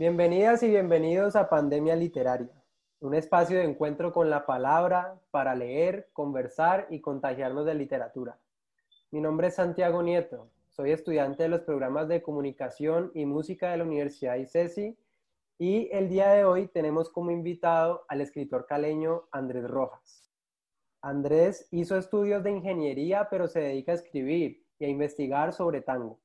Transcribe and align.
Bienvenidas 0.00 0.62
y 0.62 0.68
bienvenidos 0.68 1.36
a 1.36 1.50
Pandemia 1.50 1.94
Literaria, 1.94 2.64
un 3.00 3.14
espacio 3.14 3.58
de 3.58 3.64
encuentro 3.64 4.14
con 4.14 4.30
la 4.30 4.46
palabra 4.46 5.20
para 5.30 5.54
leer, 5.54 6.08
conversar 6.14 6.86
y 6.88 7.02
contagiarnos 7.02 7.66
de 7.66 7.74
literatura. 7.74 8.38
Mi 9.10 9.20
nombre 9.20 9.48
es 9.48 9.56
Santiago 9.56 10.02
Nieto, 10.02 10.48
soy 10.70 10.92
estudiante 10.92 11.42
de 11.42 11.50
los 11.50 11.60
programas 11.60 12.08
de 12.08 12.22
comunicación 12.22 13.12
y 13.14 13.26
música 13.26 13.72
de 13.72 13.76
la 13.76 13.84
Universidad 13.84 14.36
ICESI 14.36 14.96
y 15.58 15.90
el 15.92 16.08
día 16.08 16.30
de 16.30 16.46
hoy 16.46 16.68
tenemos 16.68 17.10
como 17.10 17.30
invitado 17.30 18.06
al 18.08 18.22
escritor 18.22 18.64
caleño 18.64 19.24
Andrés 19.30 19.68
Rojas. 19.68 20.30
Andrés 21.02 21.68
hizo 21.72 21.98
estudios 21.98 22.42
de 22.42 22.52
ingeniería, 22.52 23.28
pero 23.28 23.48
se 23.48 23.60
dedica 23.60 23.92
a 23.92 23.96
escribir 23.96 24.64
y 24.78 24.86
a 24.86 24.88
investigar 24.88 25.52
sobre 25.52 25.82
tango. 25.82 26.18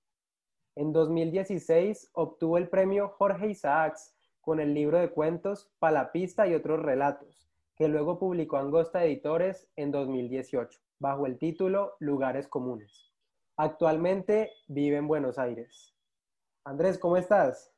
En 0.75 0.91
2016 0.91 2.11
obtuvo 2.13 2.57
el 2.57 2.67
premio 2.67 3.07
Jorge 3.07 3.49
Isaacs 3.49 4.13
con 4.41 4.59
el 4.59 4.73
libro 4.73 4.99
de 4.99 5.09
cuentos 5.09 5.71
Palapista 5.79 6.47
y 6.47 6.53
otros 6.53 6.81
relatos, 6.81 7.49
que 7.77 7.87
luego 7.87 8.19
publicó 8.19 8.57
Angosta 8.57 9.05
Editores 9.05 9.69
en 9.77 9.91
2018, 9.91 10.79
bajo 10.99 11.25
el 11.27 11.37
título 11.37 11.93
Lugares 11.99 12.47
Comunes. 12.47 13.13
Actualmente 13.57 14.51
vive 14.67 14.97
en 14.97 15.07
Buenos 15.07 15.39
Aires. 15.39 15.95
Andrés, 16.65 16.97
¿cómo 16.99 17.15
estás? 17.15 17.71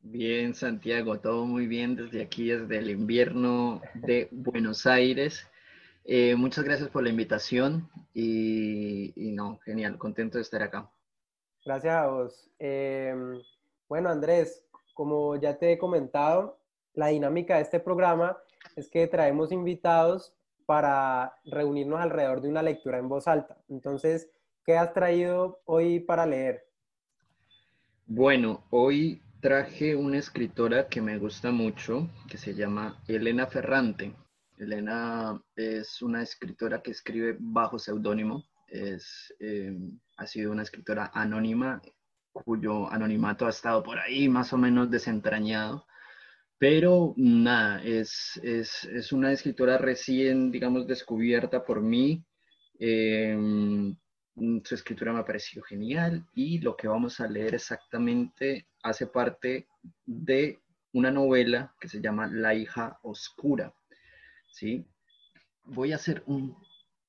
Bien, 0.00 0.54
Santiago, 0.54 1.18
todo 1.18 1.44
muy 1.44 1.66
bien 1.66 1.96
desde 1.96 2.22
aquí, 2.22 2.50
desde 2.50 2.78
el 2.78 2.90
invierno 2.90 3.80
de 3.94 4.28
Buenos 4.30 4.86
Aires. 4.86 5.44
Eh, 6.04 6.36
muchas 6.36 6.62
gracias 6.62 6.88
por 6.88 7.02
la 7.02 7.08
invitación 7.08 7.90
y, 8.14 9.12
no, 9.16 9.58
genial, 9.64 9.98
contento 9.98 10.38
de 10.38 10.42
estar 10.42 10.62
acá. 10.62 10.88
Gracias 11.66 11.94
a 11.96 12.06
vos. 12.06 12.48
Em, 12.60 13.42
bueno, 13.88 14.08
Andrés, 14.08 14.64
como 14.94 15.34
ya 15.34 15.58
te 15.58 15.72
he 15.72 15.78
comentado, 15.78 16.60
la 16.94 17.08
dinámica 17.08 17.56
de 17.56 17.62
este 17.62 17.80
programa 17.80 18.38
es 18.76 18.88
que 18.88 19.08
traemos 19.08 19.50
invitados 19.50 20.32
para 20.64 21.34
reunirnos 21.44 22.00
alrededor 22.00 22.40
de 22.40 22.50
una 22.50 22.62
lectura 22.62 22.98
en 22.98 23.08
voz 23.08 23.26
alta. 23.26 23.58
Entonces, 23.68 24.30
¿qué 24.64 24.78
has 24.78 24.92
traído 24.92 25.60
hoy 25.64 25.98
para 25.98 26.24
leer? 26.24 26.68
Bueno, 28.06 28.62
hoy 28.70 29.20
traje 29.40 29.96
una 29.96 30.18
escritora 30.18 30.86
que 30.86 31.02
me 31.02 31.18
gusta 31.18 31.50
mucho, 31.50 32.08
que 32.30 32.38
se 32.38 32.54
llama 32.54 33.02
Elena 33.08 33.48
Ferrante. 33.48 34.14
Elena 34.56 35.42
es 35.56 36.00
una 36.00 36.22
escritora 36.22 36.80
que 36.80 36.92
escribe 36.92 37.36
bajo 37.40 37.76
seudónimo. 37.76 38.44
Es, 38.66 39.34
eh, 39.40 39.76
ha 40.16 40.26
sido 40.26 40.52
una 40.52 40.62
escritora 40.62 41.10
anónima 41.14 41.80
cuyo 42.32 42.90
anonimato 42.90 43.46
ha 43.46 43.50
estado 43.50 43.82
por 43.82 43.98
ahí 43.98 44.28
más 44.28 44.52
o 44.52 44.58
menos 44.58 44.90
desentrañado. 44.90 45.86
Pero 46.58 47.14
nada, 47.16 47.82
es, 47.82 48.40
es, 48.42 48.84
es 48.84 49.12
una 49.12 49.30
escritora 49.32 49.76
recién, 49.78 50.50
digamos, 50.50 50.86
descubierta 50.86 51.64
por 51.64 51.82
mí. 51.82 52.24
Em, 52.78 53.96
su 54.64 54.74
escritura 54.74 55.12
me 55.12 55.20
ha 55.20 55.24
parecido 55.24 55.62
genial 55.64 56.26
y 56.34 56.58
lo 56.58 56.76
que 56.76 56.88
vamos 56.88 57.20
a 57.20 57.28
leer 57.28 57.54
exactamente 57.54 58.66
hace 58.82 59.06
parte 59.06 59.66
de 60.04 60.60
una 60.92 61.10
novela 61.10 61.74
que 61.80 61.88
se 61.88 62.00
llama 62.00 62.26
La 62.26 62.54
hija 62.54 62.98
oscura. 63.02 63.74
¿sí? 64.50 64.86
Voy 65.64 65.92
a 65.92 65.96
hacer 65.96 66.22
un 66.26 66.56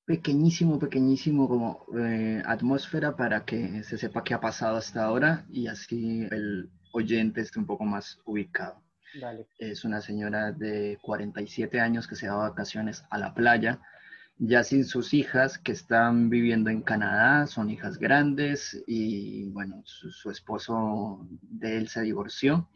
pequeñísimo, 0.07 0.79
pequeñísimo 0.79 1.49
como 1.49 1.85
eh, 1.99 2.41
atmósfera 2.45 3.17
para 3.17 3.43
que 3.43 3.83
se 3.83 3.97
sepa 3.97 4.23
qué 4.23 4.33
ha 4.33 4.39
pasado 4.39 4.77
hasta 4.77 5.03
ahora 5.03 5.45
y 5.49 5.67
así 5.67 6.25
el 6.31 6.69
oyente 6.93 7.41
esté 7.41 7.59
un 7.59 7.65
poco 7.65 7.83
más 7.83 8.17
ubicado. 8.23 8.81
Es 9.57 9.83
una 9.83 9.99
señora 9.99 10.53
de 10.53 10.97
47 11.01 11.81
años 11.81 12.07
que 12.07 12.15
se 12.15 12.27
da 12.27 12.35
vacaciones 12.35 13.03
a 13.09 13.17
la 13.17 13.33
playa, 13.33 13.81
ya 14.37 14.63
sin 14.63 14.85
sus 14.85 15.13
hijas 15.13 15.57
que 15.57 15.73
están 15.73 16.29
viviendo 16.29 16.69
en 16.69 16.83
Canadá, 16.83 17.45
son 17.47 17.69
hijas 17.69 17.97
grandes 17.97 18.81
y 18.87 19.49
bueno, 19.49 19.81
su 19.83 20.31
esposo 20.31 21.27
de 21.41 21.77
él 21.77 21.89
se 21.89 22.01
divorció 22.01 22.69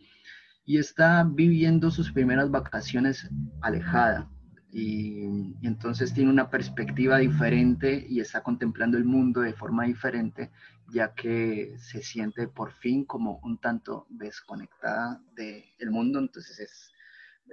y 0.66 0.80
está 0.80 1.24
viviendo 1.24 1.92
sus 1.92 2.12
primeras 2.12 2.52
vacaciones 2.52 3.30
alejada 3.62 4.30
y, 4.72 5.26
entonces 5.64 6.14
tiene 6.14 6.30
una 6.30 6.50
perspectiva 6.50 7.18
diferente 7.18 8.06
y 8.08 8.20
está 8.22 8.42
contemplando 8.42 8.98
el 8.98 9.06
mundo 9.06 9.42
de 9.42 9.54
forma 9.54 9.86
diferente, 9.86 10.52
ya 10.88 11.14
que 11.14 11.76
se 11.78 12.02
siente 12.02 12.48
por 12.48 12.72
fin 12.72 13.06
como 13.06 13.40
un 13.44 13.58
tanto 13.58 14.08
desconectada 14.10 15.22
del 15.36 15.92
mundo, 15.92 16.20
entonces 16.20 16.92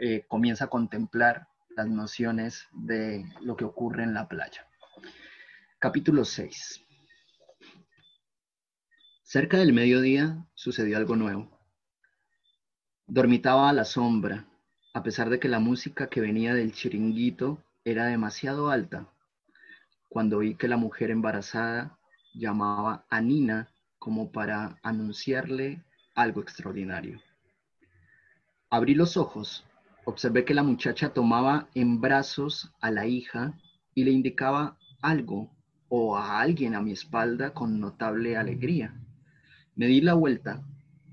eh, 0.01 0.25
comienza 0.29 0.67
a 0.67 0.71
contemplar 0.71 1.49
las 1.77 1.89
nociones 1.89 2.67
de 2.73 3.25
lo 3.41 3.57
que 3.57 3.65
ocurre 3.65 4.05
en 4.05 4.15
la 4.15 4.29
playa. 4.29 4.67
Capítulo 5.79 6.25
6. 6.25 6.85
Cerca 9.23 9.59
del 9.59 9.73
mediodía 9.73 10.47
sucedió 10.55 10.97
algo 10.97 11.15
nuevo. 11.15 11.61
Dormitaba 13.07 13.69
a 13.69 13.73
la 13.73 13.85
sombra 13.85 14.48
a 14.99 15.03
pesar 15.05 15.31
de 15.31 15.39
que 15.39 15.47
la 15.47 15.61
música 15.61 16.09
que 16.09 16.21
venía 16.21 16.55
del 16.55 16.73
chiringuito 16.73 17.63
era 17.85 18.07
demasiado 18.07 18.69
alta. 18.69 19.07
Cuando 20.09 20.39
oí 20.39 20.57
que 20.57 20.67
la 20.67 20.77
mujer 20.77 21.13
embarazada 21.13 21.97
llamaba 22.35 23.07
a 23.09 23.21
Nina 23.21 23.69
como 24.01 24.33
para 24.33 24.81
anunciarle 24.83 25.85
algo 26.17 26.41
extraordinario. 26.41 27.21
Abrí 28.71 28.97
los 28.97 29.17
ojos, 29.17 29.65
observé 30.05 30.45
que 30.45 30.53
la 30.53 30.65
muchacha 30.65 31.11
tomaba 31.11 31.69
en 31.77 32.01
brazos 32.01 32.75
a 32.81 32.91
la 32.91 33.07
hija 33.07 33.55
y 33.95 34.03
le 34.03 34.11
indicaba 34.11 34.79
algo 35.01 35.49
o 35.89 36.17
a 36.17 36.41
alguien 36.41 36.75
a 36.75 36.83
mi 36.83 36.91
espalda 36.91 37.55
con 37.55 37.79
notable 37.79 38.37
alegría. 38.37 39.01
Me 39.77 39.87
di 39.87 40.01
la 40.01 40.15
vuelta, 40.15 40.61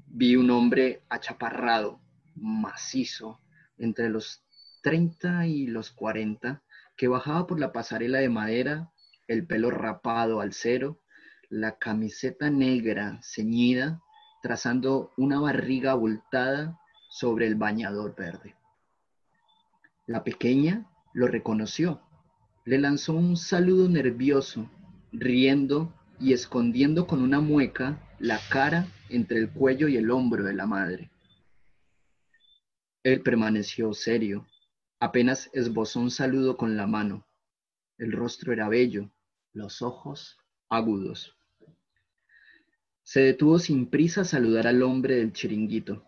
vi 0.08 0.36
un 0.38 0.50
hombre 0.50 1.04
achaparrado, 1.08 2.00
macizo, 2.34 3.45
entre 3.78 4.10
los 4.10 4.44
30 4.84 5.48
y 5.48 5.68
los 5.68 5.92
40, 5.92 6.64
que 6.96 7.08
bajaba 7.08 7.48
por 7.48 7.60
la 7.60 7.72
pasarela 7.72 8.20
de 8.20 8.30
madera, 8.30 8.92
el 9.28 9.46
pelo 9.46 9.72
rapado 9.72 10.42
al 10.42 10.54
cero, 10.54 11.02
la 11.50 11.78
camiseta 11.78 12.50
negra 12.50 13.20
ceñida, 13.22 14.02
trazando 14.42 15.12
una 15.18 15.40
barriga 15.40 15.92
abultada 15.92 16.80
sobre 17.10 17.48
el 17.48 17.56
bañador 17.56 18.16
verde. 18.16 18.56
La 20.06 20.24
pequeña 20.24 20.86
lo 21.14 21.28
reconoció, 21.28 22.02
le 22.66 22.78
lanzó 22.78 23.14
un 23.14 23.38
saludo 23.38 23.90
nervioso, 23.90 24.70
riendo 25.12 25.94
y 26.20 26.34
escondiendo 26.34 27.08
con 27.08 27.22
una 27.22 27.40
mueca 27.40 28.00
la 28.20 28.40
cara 28.50 28.88
entre 29.10 29.40
el 29.40 29.50
cuello 29.50 29.88
y 29.88 29.98
el 29.98 30.12
hombro 30.12 30.44
de 30.44 30.54
la 30.54 30.66
madre. 30.66 31.10
Él 33.06 33.22
permaneció 33.22 33.94
serio, 33.94 34.48
apenas 35.00 35.52
esbozó 35.54 36.00
un 36.00 36.10
saludo 36.10 36.58
con 36.58 36.76
la 36.76 36.88
mano. 36.88 37.28
El 38.00 38.12
rostro 38.12 38.52
era 38.52 38.68
bello, 38.68 39.12
los 39.54 39.84
ojos 39.84 40.40
agudos. 40.70 41.38
Se 43.04 43.20
detuvo 43.20 43.60
sin 43.60 43.92
prisa 43.92 44.22
a 44.22 44.26
saludar 44.26 44.66
al 44.66 44.82
hombre 44.82 45.18
del 45.18 45.34
chiringuito. 45.34 46.04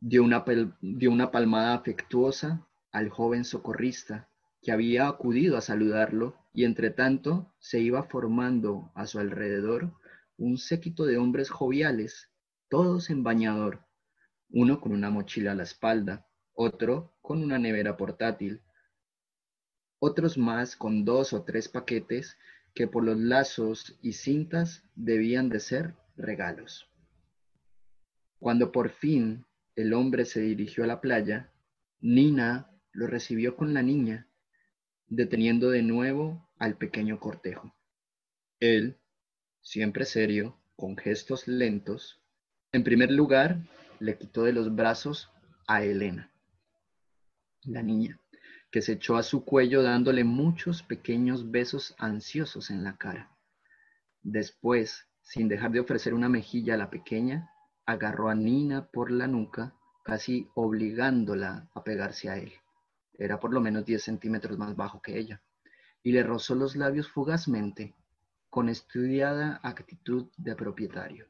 Dio 0.00 0.24
una, 0.24 0.44
dio 0.80 1.12
una 1.12 1.30
palmada 1.30 1.74
afectuosa 1.74 2.66
al 2.90 3.08
joven 3.08 3.44
socorrista 3.44 4.28
que 4.62 4.72
había 4.72 5.06
acudido 5.06 5.56
a 5.56 5.60
saludarlo 5.60 6.34
y 6.52 6.64
entre 6.64 6.90
tanto 6.90 7.54
se 7.60 7.78
iba 7.78 8.02
formando 8.02 8.90
a 8.96 9.06
su 9.06 9.20
alrededor 9.20 9.92
un 10.38 10.58
séquito 10.58 11.04
de 11.04 11.18
hombres 11.18 11.50
joviales, 11.50 12.32
todos 12.68 13.10
en 13.10 13.22
bañador, 13.22 13.85
uno 14.50 14.80
con 14.80 14.92
una 14.92 15.10
mochila 15.10 15.52
a 15.52 15.54
la 15.54 15.62
espalda, 15.64 16.26
otro 16.54 17.16
con 17.20 17.42
una 17.42 17.58
nevera 17.58 17.96
portátil, 17.96 18.62
otros 19.98 20.38
más 20.38 20.76
con 20.76 21.04
dos 21.04 21.32
o 21.32 21.44
tres 21.44 21.68
paquetes 21.68 22.36
que 22.74 22.86
por 22.86 23.04
los 23.04 23.18
lazos 23.18 23.98
y 24.02 24.12
cintas 24.12 24.84
debían 24.94 25.48
de 25.48 25.60
ser 25.60 25.94
regalos. 26.16 26.90
Cuando 28.38 28.70
por 28.72 28.90
fin 28.90 29.46
el 29.74 29.94
hombre 29.94 30.24
se 30.24 30.40
dirigió 30.40 30.84
a 30.84 30.86
la 30.86 31.00
playa, 31.00 31.50
Nina 32.00 32.70
lo 32.92 33.06
recibió 33.06 33.56
con 33.56 33.74
la 33.74 33.82
niña, 33.82 34.28
deteniendo 35.08 35.70
de 35.70 35.82
nuevo 35.82 36.48
al 36.58 36.76
pequeño 36.76 37.18
cortejo. 37.18 37.74
Él, 38.60 38.96
siempre 39.60 40.04
serio, 40.04 40.58
con 40.76 40.96
gestos 40.96 41.48
lentos, 41.48 42.20
en 42.72 42.84
primer 42.84 43.10
lugar 43.10 43.60
le 44.00 44.18
quitó 44.18 44.44
de 44.44 44.52
los 44.52 44.74
brazos 44.74 45.30
a 45.66 45.82
Elena, 45.82 46.30
la 47.64 47.82
niña, 47.82 48.20
que 48.70 48.82
se 48.82 48.92
echó 48.92 49.16
a 49.16 49.22
su 49.22 49.44
cuello 49.44 49.82
dándole 49.82 50.24
muchos 50.24 50.82
pequeños 50.82 51.50
besos 51.50 51.94
ansiosos 51.98 52.70
en 52.70 52.84
la 52.84 52.96
cara. 52.96 53.30
Después, 54.22 55.06
sin 55.22 55.48
dejar 55.48 55.72
de 55.72 55.80
ofrecer 55.80 56.14
una 56.14 56.28
mejilla 56.28 56.74
a 56.74 56.78
la 56.78 56.90
pequeña, 56.90 57.50
agarró 57.86 58.28
a 58.28 58.34
Nina 58.34 58.86
por 58.86 59.10
la 59.10 59.26
nuca, 59.26 59.74
casi 60.04 60.48
obligándola 60.54 61.68
a 61.74 61.82
pegarse 61.82 62.28
a 62.28 62.38
él. 62.38 62.52
Era 63.14 63.40
por 63.40 63.52
lo 63.52 63.60
menos 63.60 63.84
10 63.84 64.02
centímetros 64.02 64.58
más 64.58 64.76
bajo 64.76 65.00
que 65.00 65.18
ella, 65.18 65.42
y 66.02 66.12
le 66.12 66.22
rozó 66.22 66.54
los 66.54 66.76
labios 66.76 67.08
fugazmente, 67.08 67.94
con 68.50 68.68
estudiada 68.68 69.60
actitud 69.62 70.28
de 70.36 70.54
propietario. 70.54 71.26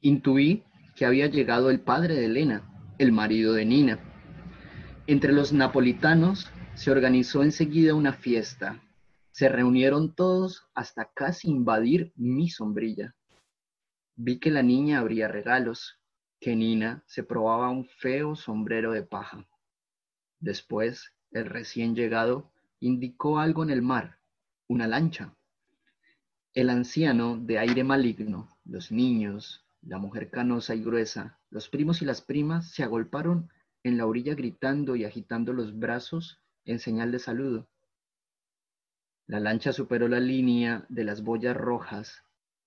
Intuí 0.00 0.62
que 0.94 1.06
había 1.06 1.26
llegado 1.26 1.70
el 1.70 1.80
padre 1.80 2.14
de 2.14 2.26
Elena, 2.26 2.62
el 2.98 3.12
marido 3.12 3.52
de 3.52 3.64
Nina. 3.64 3.98
Entre 5.06 5.32
los 5.32 5.52
napolitanos 5.52 6.50
se 6.74 6.90
organizó 6.90 7.42
enseguida 7.42 7.94
una 7.94 8.12
fiesta. 8.12 8.80
Se 9.32 9.48
reunieron 9.48 10.14
todos 10.14 10.68
hasta 10.74 11.10
casi 11.14 11.48
invadir 11.48 12.12
mi 12.16 12.48
sombrilla. 12.48 13.14
Vi 14.14 14.38
que 14.38 14.50
la 14.50 14.62
niña 14.62 15.00
abría 15.00 15.28
regalos, 15.28 16.00
que 16.40 16.54
Nina 16.54 17.02
se 17.06 17.24
probaba 17.24 17.70
un 17.70 17.84
feo 17.84 18.36
sombrero 18.36 18.92
de 18.92 19.02
paja. 19.02 19.46
Después, 20.40 21.12
el 21.32 21.46
recién 21.46 21.96
llegado 21.96 22.52
indicó 22.80 23.38
algo 23.40 23.64
en 23.64 23.70
el 23.70 23.82
mar, 23.82 24.18
una 24.68 24.86
lancha. 24.86 25.34
El 26.54 26.70
anciano 26.70 27.36
de 27.36 27.58
aire 27.58 27.82
maligno, 27.82 28.48
los 28.64 28.92
niños, 28.92 29.64
la 29.82 29.98
mujer 29.98 30.30
canosa 30.30 30.74
y 30.74 30.82
gruesa, 30.82 31.38
los 31.50 31.68
primos 31.68 32.02
y 32.02 32.04
las 32.04 32.20
primas 32.20 32.70
se 32.72 32.82
agolparon 32.82 33.50
en 33.82 33.96
la 33.96 34.06
orilla 34.06 34.34
gritando 34.34 34.96
y 34.96 35.04
agitando 35.04 35.52
los 35.52 35.78
brazos 35.78 36.40
en 36.64 36.78
señal 36.78 37.12
de 37.12 37.18
saludo. 37.18 37.68
La 39.26 39.40
lancha 39.40 39.72
superó 39.72 40.08
la 40.08 40.20
línea 40.20 40.86
de 40.88 41.04
las 41.04 41.22
boyas 41.22 41.56
rojas, 41.56 42.22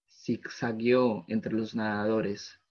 zigzagueó 0.09 1.25
entre 1.27 1.53
los 1.53 1.75
nadadores, 1.75 2.61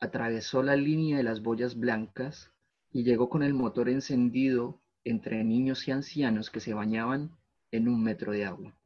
atravesó 0.00 0.62
la 0.62 0.76
línea 0.76 1.16
de 1.16 1.22
las 1.22 1.42
boyas 1.42 1.78
blancas 1.78 2.52
y 2.92 3.04
llegó 3.04 3.28
con 3.28 3.42
el 3.42 3.54
motor 3.54 3.88
encendido 3.88 4.80
entre 5.04 5.44
niños 5.44 5.86
y 5.86 5.92
ancianos 5.92 6.50
que 6.50 6.60
se 6.60 6.74
bañaban 6.74 7.36
en 7.70 7.88
un 7.88 8.02
metro 8.02 8.32
de 8.32 8.44
agua. 8.44 8.76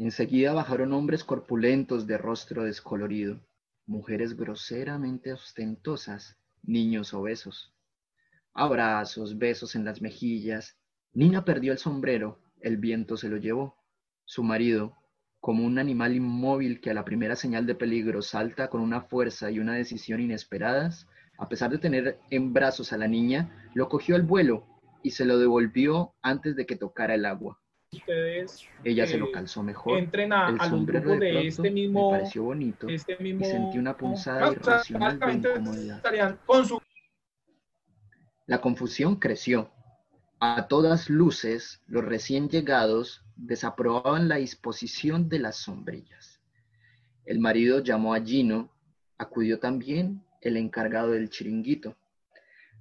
Enseguida 0.00 0.52
bajaron 0.52 0.92
hombres 0.92 1.24
corpulentos 1.24 2.06
de 2.06 2.18
rostro 2.18 2.62
descolorido, 2.62 3.40
mujeres 3.84 4.36
groseramente 4.36 5.32
ostentosas, 5.32 6.38
niños 6.62 7.12
obesos. 7.14 7.74
Abrazos, 8.54 9.38
besos 9.38 9.74
en 9.74 9.84
las 9.84 10.00
mejillas. 10.00 10.78
Nina 11.14 11.44
perdió 11.44 11.72
el 11.72 11.78
sombrero, 11.78 12.38
el 12.60 12.76
viento 12.76 13.16
se 13.16 13.28
lo 13.28 13.38
llevó. 13.38 13.74
Su 14.24 14.44
marido, 14.44 14.96
como 15.40 15.64
un 15.64 15.80
animal 15.80 16.14
inmóvil 16.14 16.80
que 16.80 16.90
a 16.90 16.94
la 16.94 17.04
primera 17.04 17.34
señal 17.34 17.66
de 17.66 17.74
peligro 17.74 18.22
salta 18.22 18.68
con 18.68 18.80
una 18.80 19.00
fuerza 19.00 19.50
y 19.50 19.58
una 19.58 19.74
decisión 19.74 20.20
inesperadas, 20.20 21.08
a 21.38 21.48
pesar 21.48 21.72
de 21.72 21.78
tener 21.78 22.20
en 22.30 22.52
brazos 22.52 22.92
a 22.92 22.98
la 22.98 23.08
niña, 23.08 23.68
lo 23.74 23.88
cogió 23.88 24.14
al 24.14 24.22
vuelo 24.22 24.64
y 25.02 25.10
se 25.10 25.24
lo 25.24 25.40
devolvió 25.40 26.14
antes 26.22 26.54
de 26.54 26.66
que 26.66 26.76
tocara 26.76 27.16
el 27.16 27.24
agua. 27.24 27.60
Ustedes 27.90 28.68
Ella 28.84 29.06
se 29.06 29.16
lo 29.16 29.26
eh, 29.26 29.32
calzó 29.32 29.62
mejor. 29.62 29.98
entren 29.98 30.32
a, 30.32 30.50
El 30.50 30.60
sombrero 30.60 31.16
de 31.18 31.46
este 31.46 31.62
me 31.62 31.70
mismo, 31.70 32.10
pareció 32.10 32.42
bonito 32.42 32.86
este 32.88 33.16
mismo 33.16 33.46
y 33.46 33.50
sentí 33.50 33.78
una 33.78 33.96
punzada 33.96 34.52
irracional 34.52 35.18
de 35.18 35.32
incomodidad. 35.32 36.38
con 36.44 36.66
su 36.66 36.80
La 38.46 38.60
confusión 38.60 39.16
creció. 39.16 39.70
A 40.40 40.68
todas 40.68 41.08
luces, 41.10 41.82
los 41.86 42.04
recién 42.04 42.48
llegados 42.48 43.24
desaprobaban 43.36 44.28
la 44.28 44.36
disposición 44.36 45.28
de 45.28 45.38
las 45.38 45.56
sombrillas. 45.56 46.40
El 47.24 47.40
marido 47.40 47.82
llamó 47.82 48.14
a 48.14 48.20
Gino, 48.20 48.70
acudió 49.16 49.58
también 49.58 50.22
el 50.40 50.56
encargado 50.56 51.10
del 51.10 51.30
chiringuito. 51.30 51.96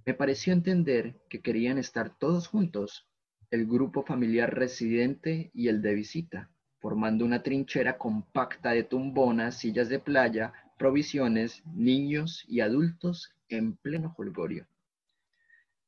Me 0.05 0.13
pareció 0.13 0.53
entender 0.53 1.15
que 1.29 1.41
querían 1.41 1.77
estar 1.77 2.09
todos 2.17 2.47
juntos, 2.47 3.07
el 3.49 3.65
grupo 3.65 4.03
familiar 4.03 4.53
residente 4.53 5.51
y 5.53 5.69
el 5.69 5.81
de 5.81 5.93
visita, 5.93 6.49
formando 6.79 7.23
una 7.23 7.43
trinchera 7.43 7.97
compacta 7.97 8.71
de 8.71 8.83
tumbonas, 8.83 9.57
sillas 9.57 9.87
de 9.87 9.99
playa, 9.99 10.53
provisiones, 10.77 11.63
niños 11.65 12.43
y 12.47 12.59
adultos 12.59 13.35
en 13.47 13.77
pleno 13.77 14.09
jolgorio. 14.09 14.67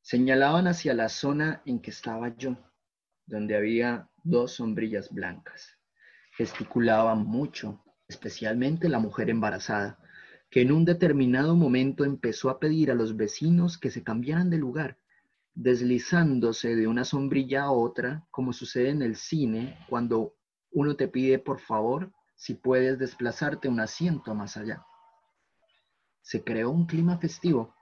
Señalaban 0.00 0.66
hacia 0.66 0.94
la 0.94 1.10
zona 1.10 1.62
en 1.66 1.80
que 1.80 1.90
estaba 1.90 2.34
yo, 2.36 2.56
donde 3.26 3.56
había 3.56 4.08
dos 4.24 4.52
sombrillas 4.52 5.12
blancas. 5.12 5.78
Gesticulaban 6.36 7.26
mucho, 7.26 7.84
especialmente 8.08 8.88
la 8.88 8.98
mujer 8.98 9.28
embarazada, 9.28 9.98
que 10.48 10.62
en 10.62 10.72
un 10.72 10.86
determinado 10.86 11.54
momento 11.54 12.04
empezó 12.04 12.48
a 12.48 12.58
pedir 12.58 12.90
a 12.90 12.94
los 12.94 13.16
vecinos 13.16 13.76
que 13.76 13.90
se 13.90 14.02
cambiaran 14.02 14.48
de 14.48 14.56
lugar, 14.56 14.98
deslizándose 15.62 16.74
de 16.74 16.86
una 16.86 17.04
sombrilla 17.04 17.64
a 17.64 17.70
otra, 17.70 18.26
como 18.30 18.54
sucede 18.54 18.88
en 18.88 19.02
el 19.02 19.16
cine 19.16 19.78
cuando 19.90 20.34
uno 20.70 20.96
te 20.96 21.06
pide 21.06 21.38
por 21.38 21.60
favor 21.60 22.10
si 22.34 22.54
puedes 22.54 22.98
desplazarte 22.98 23.68
un 23.68 23.78
asiento 23.78 24.34
más 24.34 24.56
allá. 24.56 24.86
Se 26.22 26.42
creó 26.42 26.70
un 26.70 26.86
clima 26.86 27.18
festivo. 27.18 27.74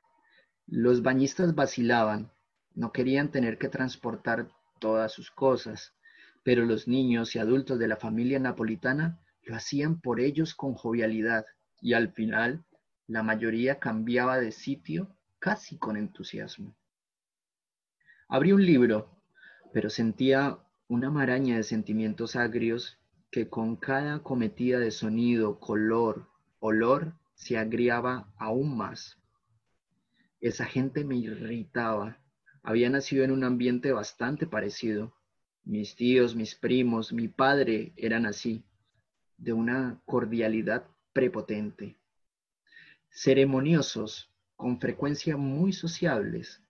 Los 0.67 1.03
bañistas 1.03 1.55
vacilaban, 1.55 2.33
no 2.75 2.91
querían 2.91 3.31
tener 3.31 3.59
que 3.59 3.69
transportar 3.69 4.51
todas 4.81 5.13
sus 5.13 5.31
cosas, 5.31 5.95
pero 6.43 6.65
los 6.65 6.89
niños 6.89 7.37
y 7.37 7.39
adultos 7.39 7.79
de 7.79 7.87
la 7.87 7.97
familia 7.97 8.41
napolitana 8.41 9.21
lo 9.45 9.55
hacían 9.55 10.01
por 10.01 10.19
ellos 10.19 10.53
con 10.57 10.75
jovialidad 10.75 11.47
y 11.81 11.93
al 11.93 12.11
final 12.11 12.65
la 13.07 13.23
mayoría 13.23 13.79
cambiaba 13.79 14.39
de 14.39 14.51
sitio 14.51 15.15
casi 15.39 15.79
con 15.79 15.97
entusiasmo. 15.97 16.75
Abrí 18.31 18.53
un 18.53 18.67
libro, 18.67 19.09
pero 19.73 19.89
sentía 19.89 20.59
una 20.87 21.11
maraña 21.11 21.57
de 21.57 21.63
sentimientos 21.63 22.37
agrios 22.37 22.99
que 23.31 23.49
con 23.49 23.77
cada 23.77 24.23
cometida 24.23 24.79
de 24.79 24.91
sonido, 24.91 25.59
color, 25.59 26.29
olor, 26.61 27.15
se 27.35 27.57
agriaba 27.57 28.31
aún 28.37 28.77
más. 28.77 29.17
Esa 30.43 30.67
gente 30.67 31.05
me 31.05 31.17
irritaba. 31.17 32.19
Había 32.63 32.91
nacido 32.91 33.25
en 33.25 33.31
un 33.31 33.44
ambiente 33.44 33.93
bastante 33.93 34.47
parecido. 34.47 35.15
Mis 35.65 35.97
tíos, 35.97 36.37
mis 36.37 36.55
primos, 36.55 37.15
mi 37.15 37.29
padre 37.29 37.94
eran 37.97 38.27
así, 38.27 38.63
de 39.39 39.55
una 39.55 40.03
cordialidad 40.05 40.85
prepotente. 41.15 41.97
Ceremoniosos, 43.08 44.31
con 44.55 44.79
frecuencia 44.79 45.39
muy 45.39 45.73
sociables. 45.73 46.63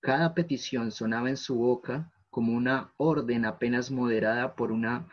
Cada 0.00 0.34
petición 0.34 0.90
sonaba 0.90 1.28
en 1.28 1.36
su 1.36 1.56
boca 1.56 2.10
como 2.30 2.54
una 2.54 2.94
orden 2.96 3.44
apenas 3.44 3.90
moderada 3.90 4.56
por 4.56 4.72
una 4.72 5.06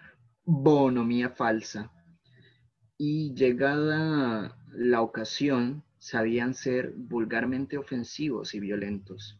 bonomía 0.45 1.29
falsa. 1.29 1.91
Y 2.97 3.33
llegada 3.33 4.57
la 4.71 5.01
ocasión, 5.01 5.83
sabían 5.99 6.53
ser 6.53 6.93
vulgarmente 6.95 7.77
ofensivos 7.77 8.53
y 8.53 8.61
violentos. 8.61 9.37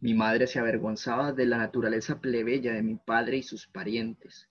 Mi 0.00 0.12
madre 0.12 0.46
se 0.46 0.58
avergonzaba 0.58 1.32
de 1.32 1.46
la 1.46 1.56
naturaleza 1.56 2.20
plebeya 2.20 2.74
de 2.74 2.82
mi 2.82 2.96
padre 2.96 3.38
y 3.38 3.42
sus 3.42 3.66
parientes. 3.66 4.48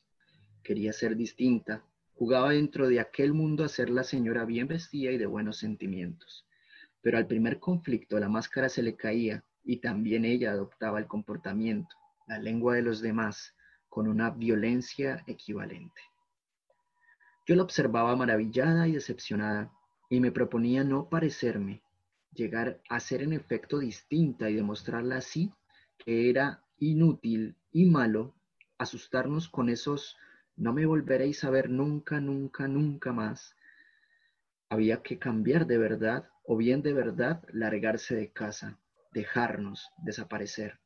Quería 0.64 0.92
ser 0.92 1.16
distinta, 1.16 1.86
jugaba 2.16 2.52
dentro 2.52 2.88
de 2.88 3.00
aquel 3.00 3.34
mundo 3.34 3.64
a 3.64 3.70
ser 3.70 3.92
la 3.92 4.04
señora 4.04 4.44
bien 4.44 4.68
vestida 4.68 5.12
y 5.12 5.20
de 5.20 5.28
buenos 5.28 5.58
sentimientos. 5.58 6.48
Pero 7.02 7.20
al 7.20 7.28
primer 7.28 7.60
conflicto 7.60 8.20
la 8.20 8.28
máscara 8.28 8.70
se 8.70 8.82
le 8.82 8.96
caía 8.96 9.44
y 9.68 9.78
también 9.78 10.24
ella 10.24 10.52
adoptaba 10.52 10.98
el 10.98 11.08
comportamiento, 11.08 11.94
la 12.26 12.40
lengua 12.40 12.76
de 12.76 12.82
los 12.82 13.02
demás, 13.02 13.54
con 13.90 14.08
una 14.08 14.30
violencia 14.30 15.24
equivalente. 15.28 16.02
Yo 17.46 17.56
la 17.56 17.64
observaba 17.64 18.16
maravillada 18.16 18.88
y 18.88 18.94
decepcionada 18.94 19.72
y 20.10 20.22
me 20.22 20.32
proponía 20.32 20.86
no 20.86 21.10
parecerme, 21.10 21.84
llegar 22.34 22.82
a 22.90 23.00
ser 23.02 23.22
en 23.22 23.34
efecto 23.34 23.80
distinta 23.80 24.50
y 24.50 24.56
demostrarla 24.56 25.18
así 25.18 25.52
que 25.98 26.30
era 26.30 26.64
inútil 26.78 27.58
y 27.72 27.86
malo 27.86 28.36
asustarnos 28.78 29.50
con 29.50 29.70
esos 29.70 30.16
no 30.56 30.72
me 30.74 30.86
volveréis 30.86 31.44
a 31.44 31.50
ver 31.50 31.70
nunca, 31.70 32.22
nunca, 32.22 32.68
nunca 32.68 33.12
más. 33.12 33.56
Había 34.70 35.04
que 35.04 35.20
cambiar 35.20 35.68
de 35.68 35.78
verdad 35.78 36.30
o 36.46 36.56
bien 36.56 36.82
de 36.82 36.94
verdad 36.94 37.44
largarse 37.52 38.16
de 38.16 38.32
casa, 38.32 38.80
dejarnos, 39.18 39.90
desaparecer. 39.98 40.80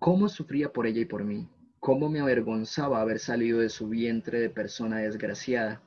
¿Cómo 0.00 0.28
sufría 0.28 0.72
por 0.72 0.86
ella 0.86 1.00
y 1.00 1.04
por 1.04 1.24
mí? 1.24 1.48
¿Cómo 1.78 2.08
me 2.08 2.20
avergonzaba 2.20 3.00
haber 3.00 3.20
salido 3.20 3.60
de 3.60 3.68
su 3.68 3.88
vientre 3.88 4.40
de 4.40 4.50
persona 4.50 4.98
desgraciada? 4.98 5.80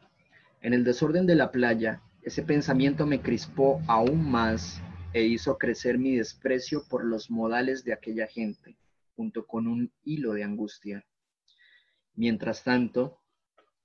En 0.62 0.74
el 0.74 0.84
desorden 0.86 1.28
de 1.28 1.36
la 1.36 1.52
playa, 1.52 2.02
ese 2.24 2.44
pensamiento 2.44 3.06
me 3.06 3.22
crispó 3.22 3.82
aún 3.88 4.32
más 4.32 4.82
e 5.14 5.24
hizo 5.24 5.58
crecer 5.58 5.98
mi 5.98 6.16
desprecio 6.16 6.84
por 6.90 7.04
los 7.04 7.30
modales 7.30 7.84
de 7.84 7.94
aquella 7.94 8.28
gente, 8.28 8.78
junto 9.16 9.46
con 9.46 9.68
un 9.68 9.92
hilo 10.04 10.34
de 10.34 10.44
angustia. 10.44 11.06
Mientras 12.16 12.64
tanto, 12.64 13.20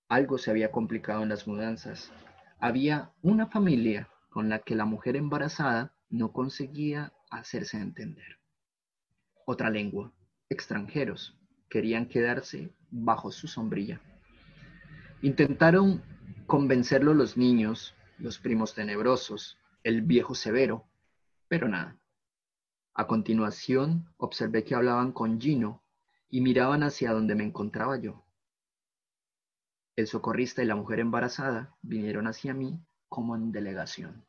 algo 0.08 0.38
se 0.38 0.50
había 0.50 0.70
complicado 0.70 1.22
en 1.22 1.28
las 1.28 1.46
mudanzas. 1.46 2.12
Había 2.60 3.10
una 3.22 3.46
familia 3.46 4.08
con 4.30 4.48
la 4.48 4.60
que 4.60 4.76
la 4.76 4.84
mujer 4.84 5.16
embarazada 5.16 5.92
no 6.08 6.32
conseguía 6.32 7.12
hacerse 7.38 7.78
entender. 7.78 8.38
Otra 9.44 9.70
lengua, 9.70 10.12
extranjeros, 10.48 11.38
querían 11.68 12.06
quedarse 12.06 12.74
bajo 12.90 13.32
su 13.32 13.48
sombrilla. 13.48 14.00
Intentaron 15.22 16.02
convencerlo 16.46 17.14
los 17.14 17.36
niños, 17.36 17.94
los 18.18 18.38
primos 18.38 18.74
tenebrosos, 18.74 19.58
el 19.82 20.02
viejo 20.02 20.34
severo, 20.34 20.86
pero 21.48 21.68
nada. 21.68 21.98
A 22.94 23.06
continuación 23.06 24.12
observé 24.18 24.64
que 24.64 24.74
hablaban 24.74 25.12
con 25.12 25.40
Gino 25.40 25.82
y 26.28 26.40
miraban 26.40 26.82
hacia 26.82 27.12
donde 27.12 27.34
me 27.34 27.44
encontraba 27.44 27.98
yo. 27.98 28.26
El 29.96 30.06
socorrista 30.06 30.62
y 30.62 30.66
la 30.66 30.76
mujer 30.76 31.00
embarazada 31.00 31.74
vinieron 31.82 32.26
hacia 32.26 32.54
mí 32.54 32.78
como 33.08 33.36
en 33.36 33.52
delegación. 33.52 34.26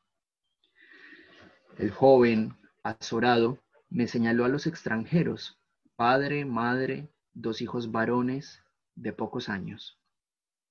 El 1.77 1.91
joven, 1.91 2.57
azorado, 2.83 3.59
me 3.89 4.07
señaló 4.07 4.45
a 4.45 4.49
los 4.49 4.67
extranjeros, 4.67 5.59
padre, 5.95 6.45
madre, 6.45 7.09
dos 7.33 7.61
hijos 7.61 7.91
varones 7.91 8.61
de 8.95 9.13
pocos 9.13 9.49
años. 9.49 9.99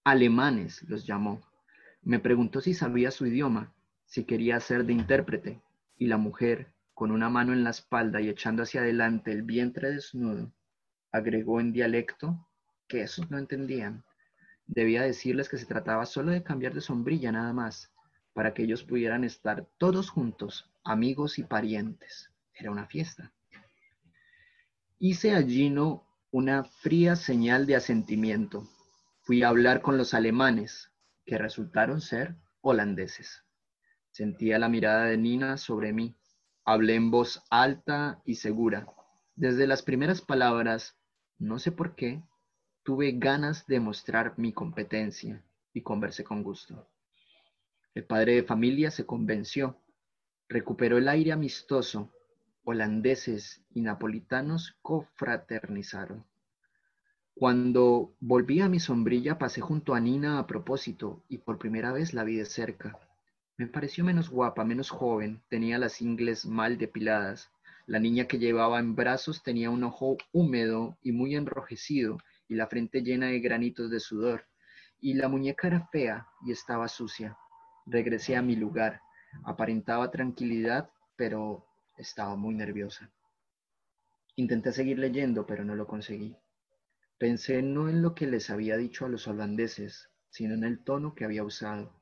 Alemanes 0.04 0.82
los 0.84 1.06
llamó. 1.06 1.40
Me 2.02 2.18
preguntó 2.18 2.60
si 2.60 2.74
sabía 2.74 3.10
su 3.10 3.26
idioma, 3.26 3.72
si 4.04 4.24
quería 4.24 4.60
ser 4.60 4.84
de 4.84 4.92
intérprete, 4.92 5.62
y 5.96 6.06
la 6.06 6.16
mujer, 6.16 6.72
con 6.94 7.10
una 7.10 7.28
mano 7.28 7.52
en 7.52 7.64
la 7.64 7.70
espalda 7.70 8.20
y 8.20 8.28
echando 8.28 8.62
hacia 8.62 8.82
adelante 8.82 9.32
el 9.32 9.42
vientre 9.42 9.90
desnudo, 9.90 10.52
agregó 11.10 11.60
en 11.60 11.72
dialecto 11.72 12.46
que 12.88 13.02
esos 13.02 13.30
no 13.30 13.38
entendían 13.38 14.04
Debía 14.66 15.02
decirles 15.02 15.50
que 15.50 15.58
se 15.58 15.66
trataba 15.66 16.06
solo 16.06 16.32
de 16.32 16.42
cambiar 16.42 16.72
de 16.72 16.80
sombrilla 16.80 17.30
nada 17.30 17.52
más, 17.52 17.92
para 18.32 18.54
que 18.54 18.62
ellos 18.62 18.82
pudieran 18.84 19.22
estar 19.22 19.66
todos 19.76 20.08
juntos, 20.08 20.71
amigos 20.84 21.38
y 21.38 21.44
parientes. 21.44 22.30
Era 22.54 22.70
una 22.70 22.86
fiesta. 22.86 23.32
Hice 24.98 25.34
a 25.34 25.42
Gino 25.42 26.06
una 26.30 26.64
fría 26.64 27.16
señal 27.16 27.66
de 27.66 27.76
asentimiento. 27.76 28.68
Fui 29.22 29.42
a 29.42 29.48
hablar 29.48 29.82
con 29.82 29.98
los 29.98 30.14
alemanes, 30.14 30.90
que 31.24 31.38
resultaron 31.38 32.00
ser 32.00 32.36
holandeses. 32.60 33.44
Sentía 34.10 34.58
la 34.58 34.68
mirada 34.68 35.04
de 35.04 35.18
Nina 35.18 35.56
sobre 35.56 35.92
mí. 35.92 36.16
Hablé 36.64 36.94
en 36.94 37.10
voz 37.10 37.42
alta 37.50 38.22
y 38.24 38.36
segura. 38.36 38.86
Desde 39.34 39.66
las 39.66 39.82
primeras 39.82 40.20
palabras, 40.20 40.96
no 41.38 41.58
sé 41.58 41.72
por 41.72 41.94
qué, 41.94 42.22
Tuve 42.84 43.12
ganas 43.12 43.64
de 43.68 43.78
mostrar 43.78 44.34
mi 44.38 44.52
competencia 44.52 45.40
y 45.72 45.82
conversé 45.82 46.24
con 46.24 46.42
gusto. 46.42 46.88
El 47.94 48.04
padre 48.04 48.34
de 48.34 48.42
familia 48.42 48.90
se 48.90 49.06
convenció, 49.06 49.80
recuperó 50.52 50.98
el 50.98 51.08
aire 51.08 51.32
amistoso, 51.32 52.12
holandeses 52.64 53.62
y 53.74 53.80
napolitanos 53.80 54.76
confraternizaron. 54.82 56.24
Cuando 57.34 58.14
volví 58.20 58.60
a 58.60 58.68
mi 58.68 58.78
sombrilla 58.78 59.38
pasé 59.38 59.62
junto 59.62 59.94
a 59.94 60.00
Nina 60.00 60.38
a 60.38 60.46
propósito 60.46 61.24
y 61.28 61.38
por 61.38 61.58
primera 61.58 61.90
vez 61.90 62.12
la 62.12 62.24
vi 62.24 62.36
de 62.36 62.44
cerca. 62.44 62.98
Me 63.56 63.66
pareció 63.66 64.04
menos 64.04 64.28
guapa, 64.28 64.64
menos 64.64 64.90
joven, 64.90 65.42
tenía 65.48 65.78
las 65.78 66.02
ingles 66.02 66.44
mal 66.44 66.76
depiladas. 66.76 67.50
La 67.86 67.98
niña 67.98 68.26
que 68.26 68.38
llevaba 68.38 68.78
en 68.78 68.94
brazos 68.94 69.42
tenía 69.42 69.70
un 69.70 69.82
ojo 69.84 70.18
húmedo 70.32 70.98
y 71.02 71.12
muy 71.12 71.34
enrojecido 71.34 72.18
y 72.48 72.54
la 72.54 72.66
frente 72.66 73.02
llena 73.02 73.28
de 73.28 73.40
granitos 73.40 73.90
de 73.90 73.98
sudor, 73.98 74.44
y 75.00 75.14
la 75.14 75.28
muñeca 75.28 75.68
era 75.68 75.88
fea 75.90 76.26
y 76.44 76.52
estaba 76.52 76.86
sucia. 76.88 77.38
Regresé 77.86 78.36
a 78.36 78.42
mi 78.42 78.56
lugar. 78.56 79.00
Aparentaba 79.44 80.10
tranquilidad, 80.10 80.90
pero 81.16 81.66
estaba 81.96 82.36
muy 82.36 82.54
nerviosa. 82.54 83.10
Intenté 84.36 84.72
seguir 84.72 84.98
leyendo, 84.98 85.46
pero 85.46 85.64
no 85.64 85.74
lo 85.74 85.86
conseguí. 85.86 86.36
Pensé 87.18 87.62
no 87.62 87.88
en 87.88 88.02
lo 88.02 88.14
que 88.14 88.26
les 88.26 88.50
había 88.50 88.76
dicho 88.76 89.04
a 89.04 89.08
los 89.08 89.28
holandeses, 89.28 90.10
sino 90.30 90.54
en 90.54 90.64
el 90.64 90.82
tono 90.82 91.14
que 91.14 91.24
había 91.24 91.44
usado. 91.44 91.92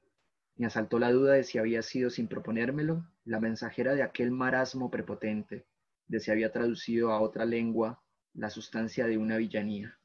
Me 0.57 0.67
asaltó 0.67 0.99
la 0.99 1.11
duda 1.11 1.35
de 1.35 1.45
si 1.45 1.59
había 1.59 1.83
sido, 1.83 2.11
sin 2.11 2.29
proponérmelo, 2.29 3.05
la 3.25 3.41
mensajera 3.41 3.95
de 3.95 4.03
aquel 4.03 4.31
marasmo 4.31 4.91
prepotente, 4.91 5.67
de 6.07 6.21
si 6.21 6.31
había 6.31 6.53
traducido 6.53 7.13
a 7.13 7.21
otra 7.21 7.45
lengua 7.45 8.03
la 8.35 8.51
sustancia 8.51 9.07
de 9.07 9.19
una 9.19 9.37
villanía. 9.37 9.99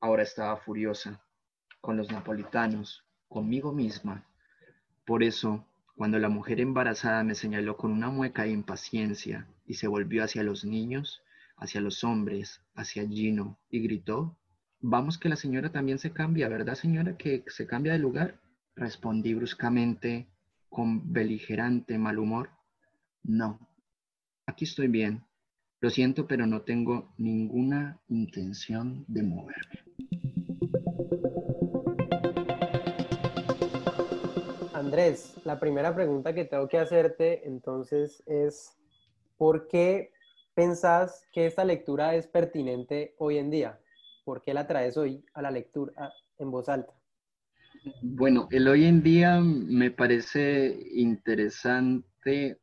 Ahora 0.00 0.22
estaba 0.22 0.56
furiosa, 0.56 1.22
con 1.80 1.96
los 1.96 2.10
napolitanos, 2.10 3.04
conmigo 3.28 3.72
misma. 3.72 4.26
Por 5.04 5.22
eso, 5.22 5.66
cuando 6.00 6.18
la 6.18 6.30
mujer 6.30 6.62
embarazada 6.62 7.22
me 7.24 7.34
señaló 7.34 7.76
con 7.76 7.92
una 7.92 8.08
mueca 8.08 8.44
de 8.44 8.52
impaciencia 8.52 9.46
y 9.66 9.74
se 9.74 9.86
volvió 9.86 10.24
hacia 10.24 10.42
los 10.42 10.64
niños, 10.64 11.22
hacia 11.58 11.82
los 11.82 12.04
hombres, 12.04 12.62
hacia 12.74 13.06
Gino, 13.06 13.58
y 13.68 13.80
gritó, 13.80 14.34
Vamos 14.80 15.18
que 15.18 15.28
la 15.28 15.36
señora 15.36 15.72
también 15.72 15.98
se 15.98 16.10
cambia, 16.10 16.48
¿verdad 16.48 16.74
señora? 16.74 17.18
Que 17.18 17.44
se 17.48 17.66
cambia 17.66 17.92
de 17.92 17.98
lugar. 17.98 18.40
Respondí 18.76 19.34
bruscamente, 19.34 20.26
con 20.70 21.12
beligerante 21.12 21.98
mal 21.98 22.18
humor. 22.18 22.48
No, 23.22 23.58
aquí 24.46 24.64
estoy 24.64 24.88
bien. 24.88 25.22
Lo 25.80 25.90
siento, 25.90 26.26
pero 26.26 26.46
no 26.46 26.62
tengo 26.62 27.12
ninguna 27.18 28.00
intención 28.08 29.04
de 29.06 29.22
moverme. 29.22 29.84
Andrés, 34.90 35.40
la 35.44 35.60
primera 35.60 35.94
pregunta 35.94 36.34
que 36.34 36.44
tengo 36.44 36.66
que 36.66 36.76
hacerte 36.76 37.46
entonces 37.46 38.24
es, 38.26 38.76
¿por 39.36 39.68
qué 39.68 40.10
pensás 40.52 41.28
que 41.32 41.46
esta 41.46 41.64
lectura 41.64 42.16
es 42.16 42.26
pertinente 42.26 43.14
hoy 43.18 43.38
en 43.38 43.52
día? 43.52 43.78
¿Por 44.24 44.42
qué 44.42 44.52
la 44.52 44.66
traes 44.66 44.96
hoy 44.96 45.24
a 45.32 45.42
la 45.42 45.52
lectura 45.52 46.12
en 46.38 46.50
voz 46.50 46.68
alta? 46.68 46.92
Bueno, 48.02 48.48
el 48.50 48.66
hoy 48.66 48.84
en 48.84 49.00
día 49.04 49.38
me 49.40 49.92
parece 49.92 50.76
interesante 50.90 52.58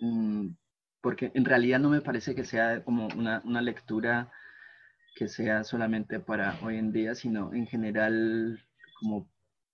mm, 0.00 0.48
porque 1.00 1.32
en 1.32 1.46
realidad 1.46 1.78
no 1.78 1.88
me 1.88 2.02
parece 2.02 2.34
que 2.34 2.44
sea 2.44 2.84
como 2.84 3.08
una, 3.16 3.40
una 3.46 3.62
lectura 3.62 4.30
que 5.14 5.26
sea 5.26 5.64
solamente 5.64 6.20
para 6.20 6.60
hoy 6.62 6.76
en 6.76 6.92
día, 6.92 7.14
sino 7.14 7.54
en 7.54 7.66
general 7.66 8.62
como 8.98 9.26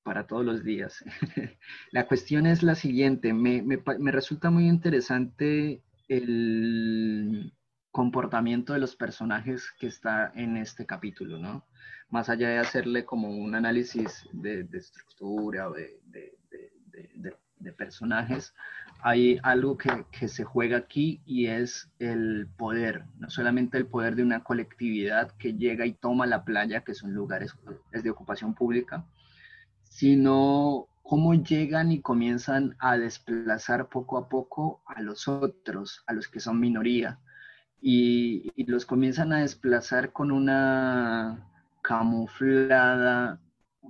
para 0.07 0.29
todos 0.29 0.45
los 0.45 0.63
días. 0.63 1.05
la 1.91 2.07
cuestión 2.07 2.47
es 2.47 2.63
la 2.63 2.77
siguiente, 2.77 3.35
me, 3.35 3.61
me, 3.63 4.13
resulta 4.13 4.51
muy 4.51 4.69
interesante 4.69 5.83
el 6.07 7.53
comportamiento 7.91 8.73
de 8.73 8.79
los 8.79 8.95
personajes 8.95 9.73
que 9.81 9.89
está 9.89 10.31
en 10.37 10.59
este 10.59 10.87
capítulo, 10.87 11.41
¿no? 11.41 11.67
Más 12.09 12.29
allá 12.29 12.51
de 12.51 12.59
hacerle 12.59 13.05
como 13.05 13.31
un 13.31 13.57
análisis 13.57 14.29
de, 14.33 14.63
de 14.63 14.79
estructura 14.79 15.69
o 15.69 15.73
de, 15.73 16.01
de, 16.05 16.39
de 17.59 17.73
personajes, 17.73 18.55
hay 19.03 19.39
algo 19.43 19.77
que, 19.77 20.29
se 20.29 20.45
juega 20.45 20.79
aquí 20.79 21.21
y 21.25 21.47
es 21.47 21.91
el 21.99 22.49
poder, 22.57 23.05
no 23.19 23.31
solamente 23.31 23.79
el 23.79 23.87
poder 23.87 24.17
de 24.17 24.23
una 24.23 24.43
colectividad 24.43 25.31
que 25.33 25.55
llega 25.55 25.87
y 25.87 25.93
toma 25.93 26.27
la 26.27 26.45
playa, 26.45 26.83
que 26.83 26.95
son 26.95 27.13
lugares 27.15 27.55
de 27.93 28.11
ocupación 28.11 28.55
pública, 28.55 29.05
sino 29.97 30.88
cómo 31.03 31.33
llegan 31.33 31.91
y 31.91 32.03
comienzan 32.03 32.76
a 32.81 32.99
desplazar 32.99 33.88
poco 33.88 34.19
a 34.19 34.29
poco 34.29 34.83
a 34.85 35.00
los 35.00 35.26
otros, 35.26 36.05
a 36.07 36.12
los 36.12 36.29
que 36.29 36.38
son 36.38 36.61
minoría, 36.61 37.19
y, 37.81 38.53
los 38.71 38.85
comienzan 38.85 39.33
a 39.33 39.41
desplazar 39.41 40.12
con 40.12 40.33
una 40.33 41.49
camuflada 41.81 43.41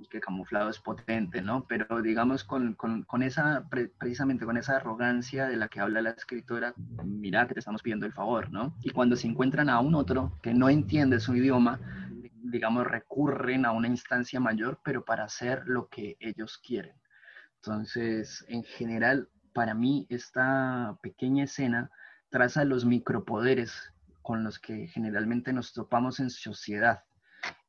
que 0.09 0.21
camuflado 0.21 0.69
es 0.69 0.79
potente, 0.79 1.41
¿no? 1.41 1.65
Pero 1.67 2.01
digamos 2.01 2.45
con, 2.45 2.75
con, 2.75 3.23
esa, 3.23 3.67
precisamente 3.97 4.45
con 4.45 4.55
esa 4.55 4.77
arrogancia 4.77 5.47
de 5.47 5.57
la 5.57 5.67
que 5.67 5.81
habla 5.81 6.01
la 6.01 6.11
escritora, 6.11 6.73
mira 7.03 7.47
que 7.47 7.55
te 7.55 7.59
estamos 7.59 7.81
pidiendo 7.81 8.05
el 8.05 8.13
favor, 8.13 8.49
¿no? 8.49 8.73
Y 8.81 8.91
cuando 8.91 9.17
se 9.17 9.27
encuentran 9.27 9.69
a 9.69 9.81
un 9.81 9.95
otro 9.95 10.31
que 10.41 10.53
no 10.53 10.69
entiende 10.69 11.19
su 11.19 11.35
idioma, 11.35 11.79
digamos, 12.51 12.87
recurren 12.87 13.65
a 13.65 13.71
una 13.71 13.87
instancia 13.87 14.39
mayor, 14.39 14.79
pero 14.83 15.03
para 15.05 15.25
hacer 15.25 15.63
lo 15.65 15.87
que 15.87 16.17
ellos 16.19 16.57
quieren. 16.57 16.95
Entonces, 17.55 18.45
en 18.47 18.63
general, 18.63 19.29
para 19.53 19.73
mí, 19.73 20.05
esta 20.09 20.97
pequeña 21.01 21.45
escena 21.45 21.89
traza 22.29 22.63
los 22.63 22.85
micropoderes 22.85 23.93
con 24.21 24.43
los 24.43 24.59
que 24.59 24.87
generalmente 24.87 25.53
nos 25.53 25.73
topamos 25.73 26.19
en 26.19 26.29
sociedad 26.29 27.03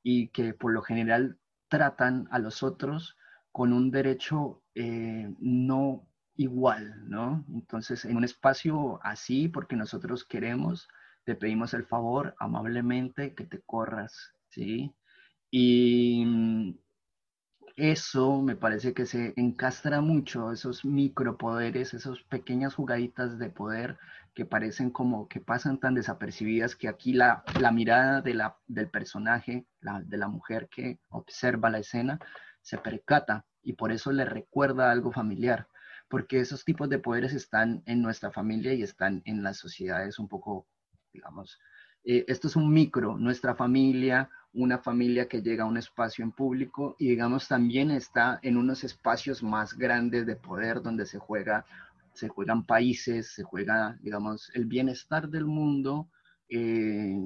y 0.03 0.29
que 0.29 0.55
por 0.55 0.73
lo 0.73 0.83
general 0.83 1.39
tratan 1.69 2.29
a 2.31 2.39
los 2.39 2.63
otros 2.63 3.17
con 3.53 3.73
un 3.73 3.91
derecho 3.91 4.63
eh, 4.75 5.35
no 5.39 6.07
igual, 6.37 7.09
¿no? 7.09 7.45
Entonces, 7.53 8.05
en 8.05 8.17
un 8.17 8.25
espacio 8.25 9.01
así, 9.03 9.49
porque 9.49 9.77
nosotros 9.77 10.25
queremos, 10.25 10.89
te 11.25 11.35
pedimos 11.35 11.75
el 11.75 11.85
favor 11.85 12.35
amablemente 12.39 13.35
que 13.35 13.45
te 13.45 13.61
corras, 13.61 14.33
¿sí? 14.51 14.95
Y, 15.51 16.25
eso 17.79 18.43
me 18.43 18.57
parece 18.57 18.93
que 18.93 19.07
se 19.07 19.35
encastra 19.37 20.01
mucho, 20.01 20.51
esos 20.51 20.85
micropoderes, 20.85 21.95
esas 21.95 22.21
pequeñas 22.23 22.75
jugaditas 22.75 23.39
de 23.39 23.51
poder 23.51 23.99
que 24.35 24.45
parecen 24.45 24.91
como 24.91 25.29
que 25.29 25.41
pasan 25.41 25.79
tan 25.79 25.95
desapercibidas 25.95 26.75
que 26.75 26.89
aquí 26.89 27.13
la, 27.13 27.45
la 27.61 27.71
mirada 27.71 28.21
de 28.21 28.35
la, 28.35 28.59
del 28.67 28.91
personaje, 28.91 29.65
la, 29.81 30.03
de 30.03 30.17
la 30.17 30.27
mujer 30.27 30.69
que 30.69 30.99
observa 31.09 31.71
la 31.71 31.79
escena, 31.79 32.19
se 32.63 32.79
percata 32.79 33.47
y 33.63 33.75
por 33.75 33.93
eso 33.93 34.11
le 34.11 34.25
recuerda 34.25 34.91
algo 34.91 35.13
familiar, 35.13 35.69
porque 36.09 36.41
esos 36.41 36.65
tipos 36.65 36.89
de 36.89 36.99
poderes 36.99 37.33
están 37.33 37.85
en 37.87 38.03
nuestra 38.03 38.33
familia 38.33 38.75
y 38.75 38.83
están 38.83 39.23
en 39.25 39.45
las 39.45 39.57
sociedades 39.59 40.19
un 40.19 40.27
poco, 40.27 40.67
digamos, 41.13 41.61
eh, 42.03 42.25
esto 42.27 42.49
es 42.49 42.57
un 42.57 42.73
micro, 42.73 43.17
nuestra 43.19 43.55
familia, 43.55 44.31
una 44.53 44.79
familia 44.79 45.29
que 45.29 45.43
llega 45.43 45.65
a 45.65 45.67
un 45.67 45.77
espacio 45.77 46.25
en 46.25 46.33
público 46.33 46.97
y 46.99 47.09
digamos 47.09 47.49
también 47.49 47.91
está 47.91 48.39
en 48.43 48.57
unos 48.57 48.85
espacios 48.85 49.43
más 49.43 49.77
grandes 49.77 50.27
de 50.27 50.37
poder 50.37 50.83
donde 50.83 51.07
se 51.07 51.19
juega, 51.19 51.65
se 52.15 52.29
juegan 52.29 52.65
países, 52.65 53.33
se 53.35 53.43
juega, 53.43 53.99
digamos, 54.01 54.51
el 54.55 54.67
bienestar 54.67 55.29
del 55.29 55.45
mundo 55.45 56.11
eh, 56.49 57.21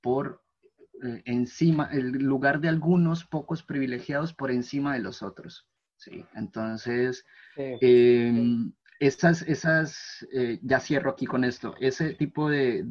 por 0.00 0.42
eh, 1.02 1.22
encima, 1.26 1.90
el 1.92 2.12
lugar 2.12 2.60
de 2.60 2.68
algunos 2.68 3.24
pocos 3.24 3.62
privilegiados 3.62 4.32
por 4.32 4.50
encima 4.50 4.94
de 4.94 5.00
los 5.00 5.22
otros. 5.22 5.68
Sí, 5.98 6.24
entonces, 6.34 7.24
em, 7.56 8.72
esas, 9.00 9.42
esas 9.42 10.26
ya 10.62 10.78
cierro 10.80 11.10
aquí 11.10 11.26
con 11.26 11.42
esto, 11.42 11.74
ese 11.80 12.14
tipo 12.14 12.50
de 12.50 12.84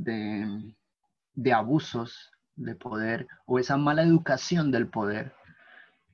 de 1.35 1.53
abusos 1.53 2.31
de 2.55 2.75
poder 2.75 3.27
o 3.45 3.59
esa 3.59 3.77
mala 3.77 4.03
educación 4.03 4.71
del 4.71 4.87
poder, 4.87 5.33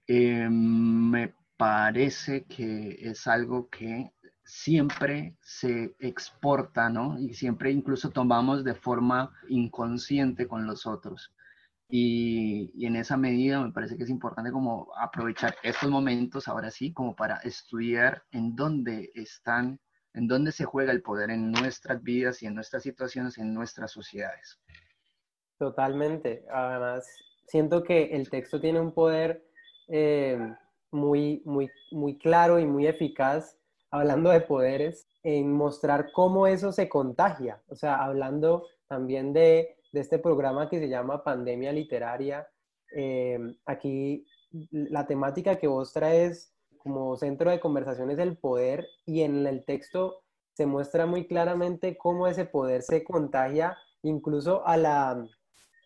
eh, 0.08 0.50
me 0.50 1.34
parece 1.58 2.44
que 2.46 2.98
es 3.02 3.28
algo 3.28 3.70
que 3.70 4.12
siempre 4.44 5.38
se 5.42 5.96
exporta, 6.00 6.90
¿no? 6.90 7.20
Y 7.20 7.34
siempre 7.34 7.72
incluso 7.72 8.10
tomamos 8.10 8.64
de 8.64 8.76
forma 8.76 9.32
inconsciente 9.48 10.48
con 10.48 10.66
los 10.66 10.86
otros. 10.86 11.34
Y, 11.88 12.72
y, 12.74 12.86
en 12.86 12.96
esa 12.96 13.18
medida 13.18 13.62
me 13.62 13.72
parece 13.72 13.98
que 13.98 14.04
es 14.04 14.10
importante 14.10 14.52
como 14.52 14.88
aprovechar 14.98 15.56
estos 15.62 15.90
momentos, 15.90 16.48
ahora 16.48 16.72
sí, 16.72 16.94
como 16.94 17.16
para 17.16 17.36
estudiar 17.38 18.24
en 18.32 18.56
dónde 18.56 19.12
están, 19.14 19.80
en 20.14 20.28
dónde 20.28 20.52
se 20.52 20.66
juega 20.66 20.92
el 20.92 21.02
poder 21.02 21.32
en 21.32 21.52
nuestras 21.52 22.02
vidas 22.02 22.42
y 22.42 22.48
en 22.48 22.56
nuestras 22.56 22.84
situaciones, 22.84 23.38
en 23.38 23.54
nuestras 23.54 23.92
sociedades. 23.92 24.60
Totalmente. 25.62 26.44
Además, 26.52 27.08
siento 27.46 27.84
que 27.84 28.06
el 28.16 28.32
texto 28.32 28.60
tiene 28.60 28.80
un 28.80 28.94
poder 28.94 29.46
eh, 29.88 30.56
muy, 30.90 31.44
muy, 31.46 31.70
muy 31.92 32.18
claro 32.18 32.58
y 32.58 32.66
muy 32.66 32.88
eficaz, 32.88 33.60
hablando 33.92 34.32
de 34.32 34.42
poderes, 34.42 35.08
en 35.22 35.54
mostrar 35.54 36.12
cómo 36.14 36.48
eso 36.48 36.72
se 36.72 36.90
contagia. 36.90 37.62
O 37.68 37.76
sea, 37.76 38.04
hablando 38.04 38.66
también 38.88 39.34
de, 39.34 39.78
este 39.94 40.18
programa 40.18 40.68
que 40.68 40.80
se 40.80 40.90
llama 40.90 41.24
Pandemia 41.24 41.72
Literaria. 41.72 42.48
Eh, 42.96 43.38
aquí 43.68 44.26
la 44.72 45.06
temática 45.06 45.60
que 45.60 45.68
vos 45.68 45.94
traes 45.94 46.56
como 46.80 47.16
centro 47.18 47.52
de 47.52 47.60
conversación 47.60 48.10
es 48.10 48.18
el 48.18 48.36
poder 48.36 48.88
y 49.06 49.22
en 49.22 49.46
el 49.46 49.64
texto 49.64 50.24
se 50.54 50.66
muestra 50.66 51.06
muy 51.06 51.28
claramente 51.28 51.98
cómo 51.98 52.26
ese 52.26 52.46
poder 52.46 52.82
se 52.82 53.04
contagia 53.04 53.78
incluso 54.02 54.66
a 54.66 54.78
la, 54.78 55.24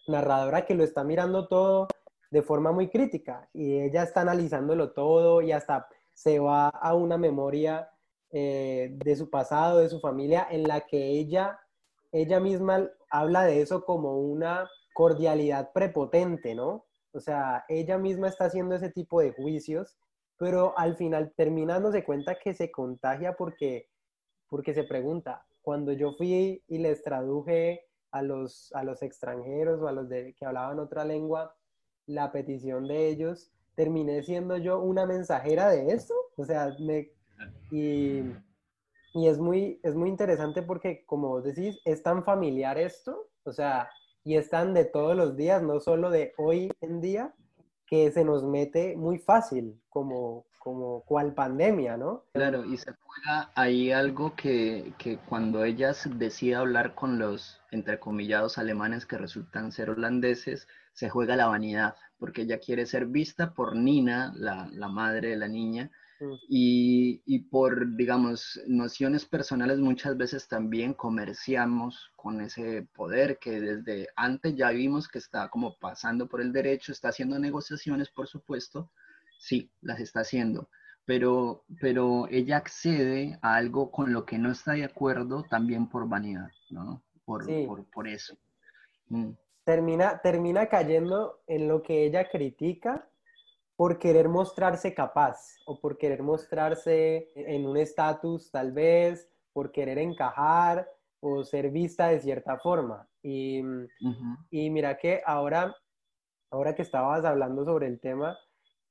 narradora 0.07 0.65
que 0.65 0.75
lo 0.75 0.83
está 0.83 1.03
mirando 1.03 1.47
todo 1.47 1.87
de 2.31 2.41
forma 2.41 2.71
muy 2.71 2.89
crítica 2.89 3.49
y 3.53 3.79
ella 3.79 4.03
está 4.03 4.21
analizándolo 4.21 4.91
todo 4.93 5.41
y 5.41 5.51
hasta 5.51 5.87
se 6.13 6.39
va 6.39 6.69
a 6.69 6.93
una 6.95 7.17
memoria 7.17 7.89
eh, 8.31 8.91
de 8.91 9.15
su 9.15 9.29
pasado, 9.29 9.79
de 9.79 9.89
su 9.89 9.99
familia, 9.99 10.47
en 10.49 10.63
la 10.63 10.81
que 10.81 11.11
ella, 11.11 11.59
ella 12.11 12.39
misma 12.39 12.89
habla 13.09 13.43
de 13.43 13.61
eso 13.61 13.85
como 13.85 14.19
una 14.19 14.69
cordialidad 14.93 15.71
prepotente, 15.71 16.55
¿no? 16.55 16.85
O 17.13 17.19
sea, 17.19 17.63
ella 17.69 17.97
misma 17.97 18.27
está 18.27 18.45
haciendo 18.45 18.75
ese 18.75 18.89
tipo 18.89 19.21
de 19.21 19.31
juicios, 19.31 19.97
pero 20.37 20.77
al 20.77 20.95
final 20.97 21.33
termina 21.35 21.75
dándose 21.75 22.03
cuenta 22.03 22.35
que 22.35 22.53
se 22.53 22.71
contagia 22.71 23.35
porque, 23.37 23.89
porque 24.49 24.73
se 24.73 24.83
pregunta, 24.83 25.45
cuando 25.61 25.93
yo 25.93 26.13
fui 26.13 26.63
y 26.67 26.77
les 26.77 27.03
traduje 27.03 27.85
a 28.15 28.21
los, 28.21 28.71
a 28.73 28.83
los 28.83 29.01
extranjeros 29.01 29.81
o 29.81 29.89
a 29.89 29.91
los 29.91 30.07
de, 30.07 30.33
que 30.35 30.45
hablaban 30.45 30.79
otra 30.79 31.03
lengua 31.03 31.53
la 32.05 32.31
petición 32.31 32.87
de 32.87 33.09
ellos, 33.09 33.51
terminé 33.75 34.23
siendo 34.23 34.55
yo 34.55 34.79
una 34.79 35.05
mensajera 35.05 35.69
de 35.69 35.91
esto. 35.91 36.13
O 36.37 36.45
sea, 36.45 36.73
me, 36.79 37.11
y, 37.71 38.21
y 39.13 39.27
es, 39.27 39.37
muy, 39.37 39.81
es 39.83 39.95
muy 39.95 40.07
interesante 40.07 40.61
porque, 40.61 41.03
como 41.05 41.27
vos 41.27 41.43
decís, 41.43 41.81
es 41.83 42.03
tan 42.03 42.23
familiar 42.23 42.77
esto, 42.77 43.27
o 43.43 43.51
sea, 43.51 43.89
y 44.23 44.37
es 44.37 44.49
tan 44.49 44.73
de 44.73 44.85
todos 44.85 45.17
los 45.17 45.35
días, 45.35 45.61
no 45.61 45.81
solo 45.81 46.09
de 46.09 46.33
hoy 46.37 46.71
en 46.79 47.01
día, 47.01 47.33
que 47.85 48.13
se 48.13 48.23
nos 48.23 48.45
mete 48.45 48.95
muy 48.95 49.19
fácil, 49.19 49.81
como, 49.89 50.45
como 50.65 51.01
cual 51.01 51.35
pandemia, 51.35 51.95
¿no? 51.95 52.23
Claro, 52.33 52.65
y 52.65 52.77
se 52.77 52.91
juega 52.91 53.51
ahí 53.53 53.91
algo 53.91 54.35
que, 54.35 54.95
que 54.97 55.19
cuando 55.19 55.63
ella 55.63 55.93
decide 56.15 56.55
hablar 56.55 56.95
con 56.95 57.19
los, 57.19 57.61
entrecomillados, 57.69 58.57
alemanes 58.57 59.05
que 59.05 59.19
resultan 59.19 59.71
ser 59.71 59.91
holandeses, 59.91 60.67
se 60.91 61.07
juega 61.07 61.35
la 61.35 61.45
vanidad, 61.45 61.93
porque 62.17 62.41
ella 62.41 62.57
quiere 62.57 62.87
ser 62.87 63.05
vista 63.05 63.53
por 63.53 63.75
Nina, 63.75 64.33
la, 64.35 64.67
la 64.71 64.87
madre 64.87 65.29
de 65.29 65.35
la 65.35 65.47
niña, 65.47 65.91
mm. 66.19 66.33
y, 66.49 67.21
y, 67.27 67.39
por, 67.41 67.95
digamos, 67.95 68.59
nociones 68.65 69.23
personales 69.23 69.77
muchas 69.77 70.17
veces 70.17 70.47
también 70.47 70.95
comerciamos 70.95 72.09
con 72.15 72.41
ese 72.41 72.87
poder 72.95 73.37
que 73.37 73.61
desde 73.61 74.07
antes 74.15 74.55
ya 74.55 74.71
vimos 74.71 75.07
que 75.09 75.19
está 75.19 75.47
como 75.49 75.77
pasando 75.77 76.27
por 76.27 76.41
el 76.41 76.51
derecho, 76.51 76.91
está 76.91 77.09
haciendo 77.09 77.37
negociaciones, 77.37 78.09
por 78.09 78.27
supuesto, 78.27 78.89
sí, 79.37 79.71
las 79.81 79.99
está 79.99 80.21
haciendo, 80.21 80.69
pero, 81.05 81.63
pero 81.79 82.27
ella 82.29 82.57
accede 82.57 83.37
a 83.41 83.55
algo 83.55 83.91
con 83.91 84.11
lo 84.11 84.25
que 84.25 84.37
no 84.37 84.51
está 84.51 84.73
de 84.73 84.85
acuerdo 84.85 85.43
también 85.43 85.87
por 85.87 86.07
vanidad, 86.07 86.49
¿no? 86.69 87.03
Por, 87.23 87.45
por, 87.91 88.07
eso. 88.07 88.37
Mm. 89.07 89.31
Termina, 89.63 90.19
termina 90.21 90.67
cayendo 90.67 91.41
en 91.47 91.67
lo 91.67 91.81
que 91.81 92.05
ella 92.05 92.29
critica 92.29 93.09
por 93.75 93.99
querer 93.99 94.29
mostrarse 94.29 94.93
capaz 94.93 95.57
o 95.65 95.79
por 95.79 95.97
querer 95.97 96.23
mostrarse 96.23 97.31
en 97.35 97.65
un 97.65 97.77
estatus 97.77 98.49
tal 98.51 98.71
vez, 98.71 99.29
por 99.53 99.71
querer 99.71 99.97
encajar 99.97 100.89
o 101.19 101.43
ser 101.43 101.71
vista 101.71 102.07
de 102.07 102.19
cierta 102.19 102.57
forma. 102.59 103.07
Y, 103.21 103.61
y 104.49 104.69
mira 104.69 104.97
que 104.97 105.21
ahora, 105.25 105.75
ahora 106.51 106.75
que 106.75 106.83
estabas 106.83 107.25
hablando 107.25 107.65
sobre 107.65 107.87
el 107.87 107.99
tema, 107.99 108.37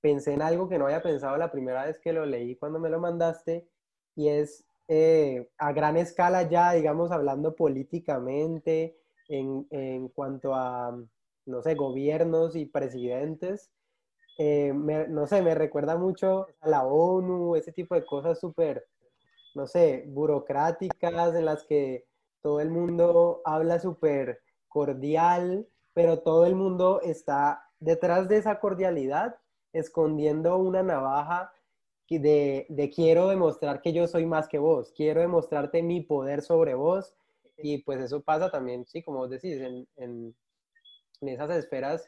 pensé 0.05 0.35
en 0.35 0.43
algo 0.43 0.69
que 0.69 0.79
no 0.79 0.85
había 0.85 1.03
pensado 1.03 1.35
la 1.39 1.51
primera 1.51 1.87
vez 1.87 1.99
que 1.99 2.13
lo 2.13 2.27
leí 2.27 2.57
cuando 2.57 2.79
me 2.79 2.91
lo 2.91 3.01
mandaste, 3.01 3.67
y 4.15 4.29
es 4.29 4.67
eh, 4.87 5.49
a 5.57 5.73
gran 5.73 5.97
escala 5.97 6.43
ya, 6.43 6.73
digamos, 6.73 7.11
hablando 7.11 7.57
políticamente 7.57 8.99
en, 9.29 9.67
en 9.71 10.09
cuanto 10.09 10.55
a, 10.55 10.95
no 11.47 11.63
sé, 11.63 11.75
gobiernos 11.75 12.55
y 12.55 12.67
presidentes. 12.67 13.71
Eh, 14.37 14.75
no 14.75 15.27
sé, 15.27 15.41
me 15.41 15.55
recuerda 15.55 15.97
mucho 15.97 16.49
a 16.61 16.69
la 16.69 16.85
ONU, 16.85 17.57
ese 17.57 17.73
tipo 17.73 17.95
de 17.95 18.05
cosas 18.05 18.39
súper, 18.39 18.87
no 19.55 19.67
sé, 19.67 20.05
burocráticas 20.09 21.35
en 21.35 21.47
las 21.47 21.65
que 21.65 22.05
todo 22.43 22.61
el 22.61 22.69
mundo 22.69 23.41
habla 23.47 23.81
súper 23.81 24.43
cordial, 24.69 25.67
pero 25.95 26.19
todo 26.19 26.45
el 26.45 26.57
mundo 26.57 27.01
está 27.01 27.71
detrás 27.81 28.29
de 28.29 28.37
esa 28.37 28.61
cordialidad 28.61 29.37
escondiendo 29.75 30.57
una 30.57 30.83
navaja 30.83 31.53
de, 32.09 32.67
de, 32.69 32.91
quiero 32.91 33.29
demostrar 33.29 33.81
que 33.81 33.93
yo 33.93 34.07
soy 34.07 34.27
más 34.27 34.49
que 34.49 34.59
vos, 34.59 34.93
quiero 34.97 35.21
demostrarte 35.21 35.83
mi 35.83 36.01
poder 36.01 36.43
sobre 36.43 36.75
vos. 36.75 37.15
Y 37.57 37.79
pues 37.79 38.01
eso 38.01 38.23
pasa 38.23 38.51
también, 38.51 38.85
sí, 38.85 39.03
como 39.03 39.19
vos 39.19 39.31
decís, 39.31 39.61
en, 39.61 39.87
en, 39.97 40.35
esas 41.21 41.51
esferas, 41.51 42.07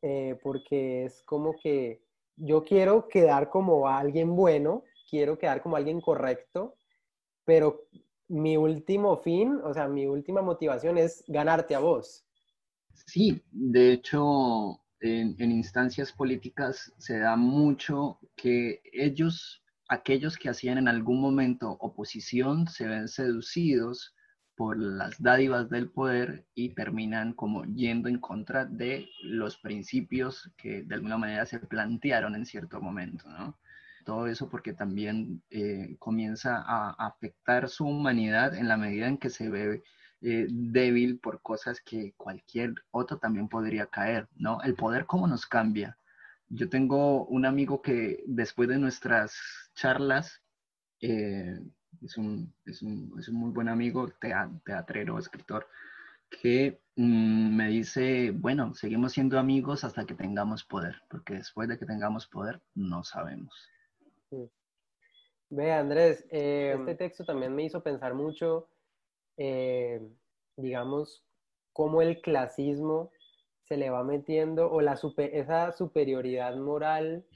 eh, 0.00 0.38
porque 0.42 1.04
es 1.04 1.22
como 1.24 1.56
que 1.60 2.02
yo 2.36 2.64
quiero 2.64 3.08
quedar 3.08 3.50
como 3.50 3.88
alguien 3.88 4.34
bueno, 4.34 4.84
quiero 5.10 5.38
quedar 5.38 5.60
como 5.62 5.76
alguien 5.76 6.00
correcto, 6.00 6.76
pero 7.44 7.88
mi 8.28 8.56
último 8.56 9.16
fin, 9.18 9.60
o 9.62 9.74
sea, 9.74 9.88
mi 9.88 10.06
última 10.06 10.40
motivación 10.40 10.96
es 10.96 11.24
ganarte 11.26 11.74
a 11.74 11.80
vos. 11.80 12.24
Sí, 12.94 13.42
de 13.50 13.92
hecho, 13.92 14.80
en, 15.00 15.50
instancias 15.50 16.12
políticas 16.12 16.92
se 16.98 17.18
da 17.18 17.36
mucho 17.36 18.18
que 18.36 18.80
ellos, 18.92 19.62
aquellos 19.88 20.36
que 20.36 20.48
hacían 20.48 20.78
en 20.78 20.88
algún 20.88 21.20
momento 21.20 21.76
oposición, 21.80 22.68
se 22.68 22.86
ven 22.86 23.08
seducidos 23.08 24.14
por 24.56 24.78
las 24.78 25.20
dádivas 25.20 25.68
del 25.68 25.90
poder 25.90 26.46
y 26.54 26.70
terminan 26.70 27.34
como 27.34 27.64
yendo 27.64 28.08
en 28.08 28.18
contra 28.18 28.64
de 28.64 29.08
los 29.22 29.58
principios 29.58 30.50
que 30.56 30.82
de 30.82 30.94
alguna 30.94 31.18
manera 31.18 31.44
se 31.44 31.60
plantearon 31.60 32.34
en 32.34 32.46
cierto 32.46 32.80
momento, 32.80 33.28
¿no? 33.28 33.58
Todo 34.06 34.28
eso 34.28 34.48
porque 34.48 34.72
también 34.72 35.42
eh, 35.50 35.96
comienza 35.98 36.62
a 36.64 36.90
afectar 37.06 37.68
su 37.68 37.86
humanidad 37.86 38.54
en 38.54 38.68
la 38.68 38.76
medida 38.76 39.08
en 39.08 39.18
que 39.18 39.30
se 39.30 39.50
ve 39.50 39.82
eh, 40.22 40.46
débil 40.48 41.18
por 41.18 41.42
cosas 41.42 41.80
que 41.80 42.14
cualquier 42.16 42.74
otro 42.90 43.18
también 43.18 43.48
podría 43.48 43.86
caer, 43.86 44.28
¿no? 44.36 44.60
El 44.62 44.74
poder 44.74 45.06
cómo 45.06 45.26
nos 45.26 45.46
cambia. 45.46 45.98
Yo 46.48 46.68
tengo 46.68 47.26
un 47.26 47.44
amigo 47.44 47.82
que 47.82 48.22
después 48.26 48.68
de 48.68 48.78
nuestras 48.78 49.36
charlas, 49.74 50.42
eh, 51.00 51.58
es, 52.02 52.16
un, 52.16 52.54
es, 52.64 52.82
un, 52.82 53.14
es, 53.18 53.28
un, 53.28 53.36
muy 53.36 53.50
buen 53.50 53.68
amigo, 53.68 54.10
teatrero, 54.64 55.18
escritor, 55.18 55.66
que 56.30 56.80
mm, 56.96 57.56
me 57.56 57.68
dice, 57.68 58.30
bueno, 58.30 58.74
seguimos 58.74 59.12
siendo 59.12 59.38
amigos 59.38 59.84
hasta 59.84 60.06
que 60.06 60.14
tengamos 60.14 60.64
poder, 60.64 61.02
porque 61.10 61.34
después 61.34 61.68
de 61.68 61.78
que 61.78 61.86
tengamos 61.86 62.26
poder, 62.26 62.60
no 62.74 63.04
sabemos. 63.04 63.70
Ve, 65.50 65.72
Andrés, 65.72 66.26
eh, 66.30 66.74
este 66.78 66.94
texto 66.94 67.24
también 67.24 67.54
me 67.54 67.64
hizo 67.64 67.82
pensar 67.82 68.14
mucho 68.14 68.68
eh, 69.36 70.00
digamos, 70.56 71.24
cómo 71.72 72.02
el 72.02 72.20
clasismo 72.20 73.10
se 73.64 73.76
le 73.76 73.90
va 73.90 74.04
metiendo 74.04 74.70
o 74.70 74.80
la 74.80 74.98
esa 75.16 75.72
superioridad 75.72 76.56
moral 76.56 77.26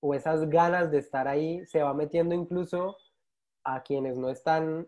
o 0.00 0.14
esas 0.14 0.50
ganas 0.50 0.90
de 0.90 0.98
estar 0.98 1.28
ahí 1.28 1.64
se 1.66 1.82
va 1.82 1.94
metiendo 1.94 2.34
incluso 2.34 2.96
a 3.64 3.82
quienes 3.82 4.18
no 4.18 4.28
están 4.28 4.86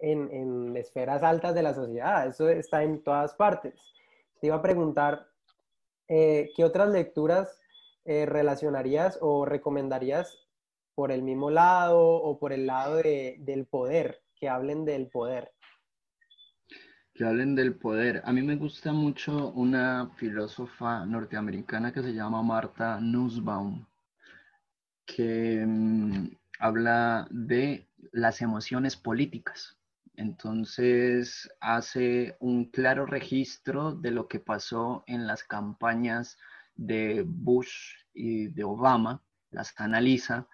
en, 0.00 0.76
esferas 0.76 1.22
altas 1.22 1.54
de 1.54 1.62
la 1.62 1.74
sociedad. 1.74 2.26
Eso 2.26 2.48
está 2.48 2.82
en 2.82 3.02
todas 3.02 3.34
partes. 3.34 3.74
Te 4.40 4.48
iba 4.48 4.56
a 4.56 4.62
preguntar, 4.62 5.26
eh, 6.08 6.50
¿qué 6.54 6.64
otras 6.64 6.90
lecturas 6.90 7.60
eh, 8.04 8.26
relacionarías 8.26 9.18
o 9.20 9.44
recomendarías 9.44 10.38
por 10.94 11.12
el 11.12 11.22
mismo 11.22 11.50
lado 11.50 12.06
o 12.06 12.38
por 12.38 12.52
el 12.52 12.66
lado 12.66 12.96
del 12.96 13.66
poder, 13.70 14.22
que 14.36 14.48
hablen 14.48 14.84
del 14.84 15.08
poder? 15.08 15.52
Que 17.18 17.24
hablen 17.24 17.56
del 17.56 17.74
poder. 17.74 18.22
A 18.24 18.32
mí 18.32 18.42
me 18.42 18.54
gusta 18.54 18.92
mucho 18.92 19.48
una 19.48 20.08
filósofa 20.18 21.04
norteamericana 21.04 21.92
que 21.92 22.00
se 22.00 22.14
llama 22.14 22.44
Marta 22.44 23.00
Nussbaum, 23.00 23.84
que 25.04 25.64
mm, 25.66 26.28
habla 26.60 27.26
de 27.32 27.88
las 28.12 28.40
emociones 28.40 28.94
políticas. 28.94 29.76
Entonces 30.14 31.50
hace 31.60 32.36
un 32.38 32.66
claro 32.66 33.04
registro 33.04 33.96
de 33.96 34.12
lo 34.12 34.28
que 34.28 34.38
pasó 34.38 35.02
en 35.08 35.26
las 35.26 35.42
campañas 35.42 36.38
de 36.76 37.24
Bush 37.26 37.96
y 38.14 38.46
de 38.46 38.62
Obama, 38.62 39.24
las 39.50 39.74
analiza 39.80 40.46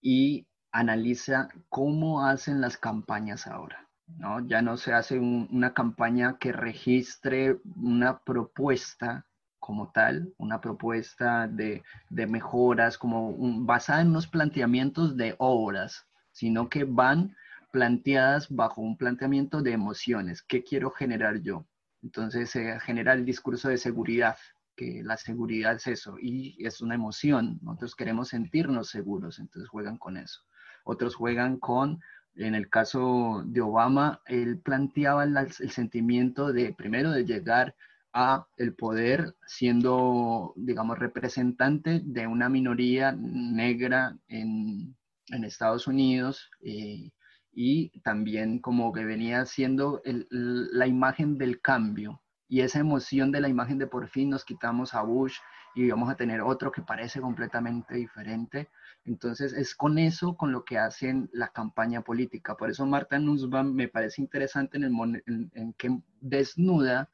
y 0.00 0.46
analiza 0.70 1.50
cómo 1.68 2.24
hacen 2.24 2.62
las 2.62 2.78
campañas 2.78 3.46
ahora. 3.46 3.91
¿No? 4.06 4.46
Ya 4.46 4.62
no 4.62 4.76
se 4.76 4.92
hace 4.92 5.18
una 5.18 5.74
campaña 5.74 6.38
que 6.38 6.52
registre 6.52 7.58
una 7.76 8.18
propuesta 8.18 9.26
como 9.62 9.92
tal, 9.92 10.34
una 10.38 10.60
propuesta 10.60 11.46
de, 11.46 11.84
mejoras 12.10 12.98
como 12.98 13.32
basada 13.64 14.00
en 14.00 14.08
unos 14.08 14.26
planteamientos 14.26 15.16
de 15.16 15.36
obras, 15.38 16.04
sino 16.32 16.68
que 16.68 16.82
van 16.82 17.36
planteadas 17.70 18.48
bajo 18.50 18.80
un 18.80 18.96
planteamiento 18.96 19.62
de 19.62 19.72
emociones. 19.72 20.42
¿Qué 20.42 20.64
quiero 20.64 20.90
generar 20.90 21.40
yo? 21.42 21.64
Entonces 22.02 22.50
se 22.50 22.80
genera 22.80 23.12
el 23.12 23.24
discurso 23.24 23.68
de 23.68 23.78
seguridad, 23.78 24.36
que 24.74 25.02
la 25.04 25.16
seguridad 25.16 25.76
es 25.76 25.86
eso, 25.86 26.16
y 26.20 26.56
es 26.66 26.80
una 26.80 26.96
emoción. 26.96 27.60
Nosotros 27.62 27.94
queremos 27.94 28.28
sentirnos 28.30 28.88
seguros, 28.90 29.38
entonces 29.38 29.68
juegan 29.68 29.96
con 29.96 30.16
eso. 30.16 30.42
Otros 30.84 31.14
juegan 31.14 31.58
con 31.58 32.00
en 32.36 32.54
el 32.54 32.68
caso 32.68 33.42
de 33.46 33.60
Obama, 33.60 34.20
él 34.26 34.58
planteaba 34.58 35.24
el, 35.24 35.52
sentimiento 35.52 36.52
de, 36.52 36.72
primero, 36.72 37.10
de 37.10 37.24
llegar 37.24 37.74
a 38.12 38.46
el 38.56 38.74
poder 38.74 39.34
siendo, 39.46 40.52
digamos, 40.56 40.98
representante 40.98 42.00
de 42.04 42.26
una 42.26 42.48
minoría 42.48 43.12
negra 43.12 44.16
en, 44.28 44.96
Estados 45.44 45.86
Unidos 45.86 46.50
eh, 46.60 47.10
y 47.52 47.88
también 48.00 48.58
como 48.58 48.92
que 48.92 49.06
venía 49.06 49.46
siendo 49.46 50.02
la 50.04 50.86
imagen 50.86 51.38
del 51.38 51.62
cambio. 51.62 52.20
Y 52.48 52.60
esa 52.60 52.80
emoción 52.80 53.32
de 53.32 53.40
la 53.40 53.48
imagen 53.48 53.78
de 53.78 53.86
por 53.86 54.08
fin 54.08 54.28
nos 54.28 54.44
quitamos 54.44 54.92
a 54.92 55.02
Bush 55.02 55.38
y 55.74 55.90
vamos 55.90 56.10
a 56.10 56.16
tener 56.16 56.40
otro 56.42 56.70
que 56.70 56.82
parece 56.82 57.20
completamente 57.20 57.94
diferente. 57.94 58.68
Entonces 59.04 59.52
es 59.52 59.74
con 59.74 59.98
eso 59.98 60.36
con 60.36 60.52
lo 60.52 60.64
que 60.64 60.78
hacen 60.78 61.30
la 61.32 61.48
campaña 61.48 62.02
política. 62.02 62.56
Por 62.56 62.70
eso 62.70 62.86
Marta 62.86 63.18
Nussbaum 63.18 63.72
me 63.74 63.88
parece 63.88 64.22
interesante 64.22 64.76
en, 64.76 64.84
el, 64.84 65.50
en, 65.54 65.72
que 65.74 65.98
desnuda 66.20 67.10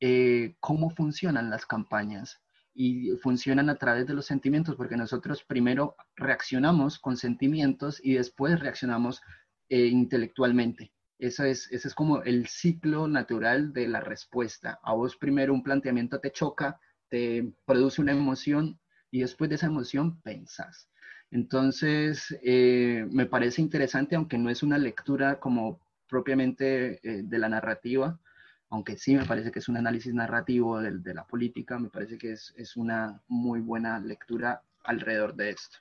eh, 0.00 0.56
cómo 0.60 0.90
funcionan 0.90 1.50
las 1.50 1.66
campañas 1.66 2.40
y 2.74 3.12
funcionan 3.22 3.70
a 3.70 3.76
través 3.76 4.06
de 4.06 4.14
los 4.14 4.26
sentimientos, 4.26 4.74
porque 4.74 4.96
nosotros 4.96 5.44
primero 5.44 5.96
reaccionamos 6.16 6.98
con 6.98 7.16
sentimientos 7.16 8.00
y 8.02 8.14
después 8.14 8.58
reaccionamos 8.58 9.22
eh, 9.68 9.86
intelectualmente. 9.86 10.92
Eso 11.18 11.44
es, 11.44 11.70
ese 11.70 11.88
es 11.88 11.94
como 11.94 12.22
el 12.22 12.48
ciclo 12.48 13.06
natural 13.06 13.72
de 13.72 13.88
la 13.88 14.00
respuesta. 14.00 14.80
A 14.82 14.92
vos 14.92 15.16
primero 15.16 15.54
un 15.54 15.62
planteamiento 15.62 16.18
te 16.20 16.32
choca, 16.32 16.80
produce 17.64 18.00
una 18.00 18.12
emoción 18.12 18.78
y 19.10 19.20
después 19.20 19.48
de 19.48 19.56
esa 19.56 19.66
emoción 19.66 20.20
pensas. 20.22 20.88
Entonces, 21.30 22.36
eh, 22.42 23.06
me 23.10 23.26
parece 23.26 23.60
interesante, 23.60 24.14
aunque 24.16 24.38
no 24.38 24.50
es 24.50 24.62
una 24.62 24.78
lectura 24.78 25.40
como 25.40 25.80
propiamente 26.08 27.00
eh, 27.02 27.22
de 27.24 27.38
la 27.38 27.48
narrativa, 27.48 28.18
aunque 28.70 28.96
sí 28.96 29.16
me 29.16 29.24
parece 29.24 29.50
que 29.50 29.58
es 29.58 29.68
un 29.68 29.76
análisis 29.76 30.14
narrativo 30.14 30.80
de, 30.80 31.14
la 31.14 31.24
política, 31.26 31.78
me 31.78 31.90
parece 31.90 32.18
que 32.18 32.32
es, 32.32 32.54
es, 32.56 32.76
una 32.76 33.20
muy 33.28 33.60
buena 33.60 33.98
lectura 34.00 34.62
alrededor 34.84 35.34
de 35.34 35.50
esto. 35.50 35.76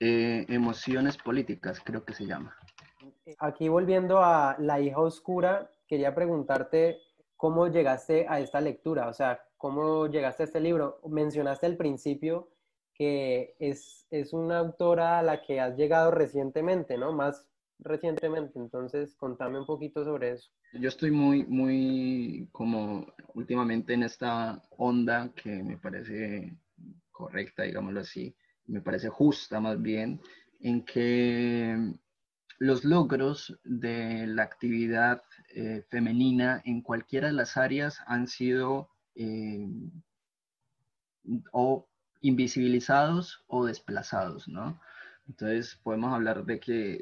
Eh, 0.00 0.46
emociones 0.48 1.16
políticas, 1.16 1.80
creo 1.84 2.04
que 2.04 2.12
se 2.12 2.26
llama. 2.26 2.56
Aquí 3.38 3.68
volviendo 3.68 4.22
a 4.22 4.56
La 4.58 4.80
hija 4.80 5.00
oscura, 5.00 5.70
quería 5.86 6.14
preguntarte 6.14 6.98
cómo 7.36 7.68
llegaste 7.68 8.26
a 8.28 8.40
esta 8.40 8.60
lectura, 8.60 9.08
o 9.08 9.12
sea, 9.12 9.40
cómo 9.62 10.08
llegaste 10.08 10.42
a 10.42 10.46
este 10.46 10.60
libro. 10.60 11.00
Mencionaste 11.08 11.66
al 11.66 11.76
principio 11.76 12.50
que 12.94 13.54
es, 13.60 14.08
es 14.10 14.32
una 14.32 14.58
autora 14.58 15.20
a 15.20 15.22
la 15.22 15.40
que 15.40 15.60
has 15.60 15.76
llegado 15.76 16.10
recientemente, 16.10 16.98
¿no? 16.98 17.12
Más 17.12 17.48
recientemente, 17.78 18.58
entonces 18.58 19.14
contame 19.14 19.60
un 19.60 19.66
poquito 19.66 20.04
sobre 20.04 20.32
eso. 20.32 20.50
Yo 20.72 20.88
estoy 20.88 21.12
muy, 21.12 21.44
muy 21.44 22.48
como 22.50 23.06
últimamente 23.34 23.94
en 23.94 24.02
esta 24.02 24.60
onda 24.78 25.30
que 25.36 25.62
me 25.62 25.78
parece 25.78 26.56
correcta, 27.12 27.62
digámoslo 27.62 28.00
así, 28.00 28.34
me 28.66 28.80
parece 28.80 29.10
justa 29.10 29.60
más 29.60 29.80
bien, 29.80 30.20
en 30.60 30.84
que 30.84 31.76
los 32.58 32.84
logros 32.84 33.56
de 33.62 34.26
la 34.26 34.42
actividad 34.42 35.22
eh, 35.54 35.84
femenina 35.88 36.60
en 36.64 36.82
cualquiera 36.82 37.28
de 37.28 37.34
las 37.34 37.56
áreas 37.56 38.00
han 38.06 38.26
sido 38.26 38.91
eh, 39.14 39.68
o 41.52 41.86
invisibilizados 42.20 43.44
o 43.48 43.66
desplazados, 43.66 44.48
¿no? 44.48 44.80
Entonces 45.28 45.78
podemos 45.82 46.12
hablar 46.12 46.44
de 46.44 46.58
que, 46.60 47.00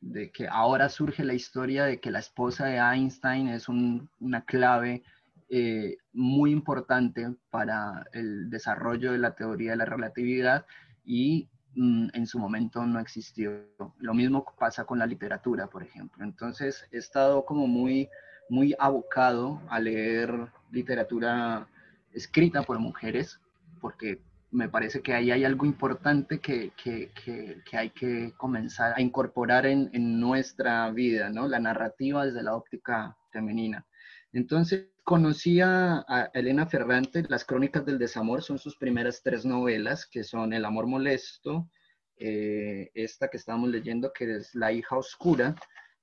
de, 0.00 0.30
que 0.32 0.48
ahora 0.48 0.88
surge 0.88 1.24
la 1.24 1.34
historia 1.34 1.84
de 1.84 1.98
que 1.98 2.10
la 2.10 2.18
esposa 2.18 2.66
de 2.66 2.76
Einstein 2.76 3.48
es 3.48 3.68
una 3.68 4.44
clave 4.44 5.02
eh, 5.48 5.96
muy 6.12 6.52
importante 6.52 7.34
para 7.50 8.04
el 8.12 8.50
desarrollo 8.50 9.12
de 9.12 9.18
la 9.18 9.34
teoría 9.34 9.72
de 9.72 9.76
la 9.78 9.84
relatividad 9.84 10.66
y 11.04 11.48
mm, 11.74 12.08
en 12.12 12.26
su 12.26 12.38
momento 12.38 12.84
no 12.86 13.00
existió. 13.00 13.66
Lo 13.98 14.14
mismo 14.14 14.44
pasa 14.58 14.84
con 14.84 14.98
la 14.98 15.06
literatura, 15.06 15.66
por 15.66 15.82
ejemplo. 15.82 16.24
Entonces 16.24 16.86
he 16.92 16.98
estado 16.98 17.44
como 17.44 17.66
muy, 17.66 18.08
muy 18.48 18.74
abocado 18.78 19.60
a 19.68 19.80
leer 19.80 20.48
literatura 20.74 21.66
escrita 22.12 22.62
por 22.62 22.78
mujeres, 22.78 23.40
porque 23.80 24.20
me 24.50 24.68
parece 24.68 25.00
que 25.00 25.14
ahí 25.14 25.30
hay 25.30 25.44
algo 25.44 25.66
importante 25.66 26.38
que, 26.38 26.72
que, 26.76 27.10
que, 27.12 27.76
hay 27.76 27.90
que 27.90 28.32
comenzar 28.36 28.94
a 28.96 29.00
incorporar 29.00 29.66
en, 29.66 29.90
en, 29.92 30.20
nuestra 30.20 30.90
vida, 30.90 31.28
¿no? 31.30 31.48
La 31.48 31.58
narrativa 31.58 32.24
desde 32.24 32.42
la 32.42 32.54
óptica 32.54 33.16
femenina. 33.32 33.84
Entonces, 34.32 34.88
conocí 35.04 35.60
a, 35.60 36.30
Elena 36.32 36.66
Ferrante, 36.66 37.24
Las 37.28 37.44
Crónicas 37.44 37.84
del 37.84 37.98
Desamor, 37.98 38.42
son 38.42 38.58
sus 38.58 38.76
primeras 38.76 39.22
tres 39.22 39.44
novelas, 39.44 40.06
que 40.06 40.24
son 40.24 40.52
El 40.52 40.64
Amor 40.64 40.86
Molesto, 40.86 41.68
eh, 42.16 42.90
esta 42.94 43.28
que 43.28 43.36
estamos 43.36 43.68
leyendo, 43.68 44.12
que 44.12 44.36
es 44.36 44.54
La 44.54 44.72
hija 44.72 44.96
oscura, 44.96 45.54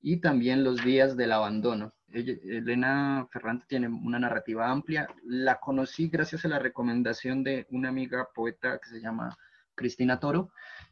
y 0.02 0.18
también 0.18 0.64
Los 0.64 0.84
días 0.84 1.16
del 1.16 1.32
abandono. 1.32 1.94
Elena 2.14 3.28
Ferrante 3.32 3.66
tiene 3.70 3.88
una 3.88 4.20
narrativa 4.20 4.70
amplia. 4.70 5.08
La 5.24 5.60
conocí 5.60 6.10
gracias 6.10 6.44
a 6.44 6.50
la 6.50 6.60
recomendación 6.60 7.44
de 7.44 7.68
una 7.70 7.90
amiga 7.90 8.28
poeta 8.36 8.80
que 8.80 8.90
se 8.90 9.00
llama 9.00 9.38
Cristina 9.76 10.20
Toro 10.20 10.52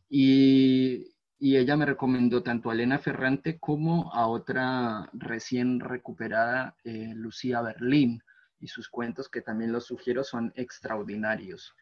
y, 0.09 1.15
ella 1.41 1.77
me 1.77 1.85
recomendó 1.85 2.43
tanto 2.43 2.69
a 2.69 2.73
Elena 2.73 2.99
Ferrante 2.99 3.59
como 3.59 4.13
a 4.13 4.27
otra 4.27 5.09
recién 5.13 5.79
recuperada, 5.79 6.75
eh, 6.83 7.13
Lucía 7.15 7.61
Berlín, 7.61 8.21
y 8.59 8.67
sus 8.67 8.89
cuentos 8.89 9.29
que 9.29 9.41
también 9.41 9.71
los 9.71 9.85
sugiero 9.85 10.23
son 10.23 10.51
extraordinarios. 10.55 11.73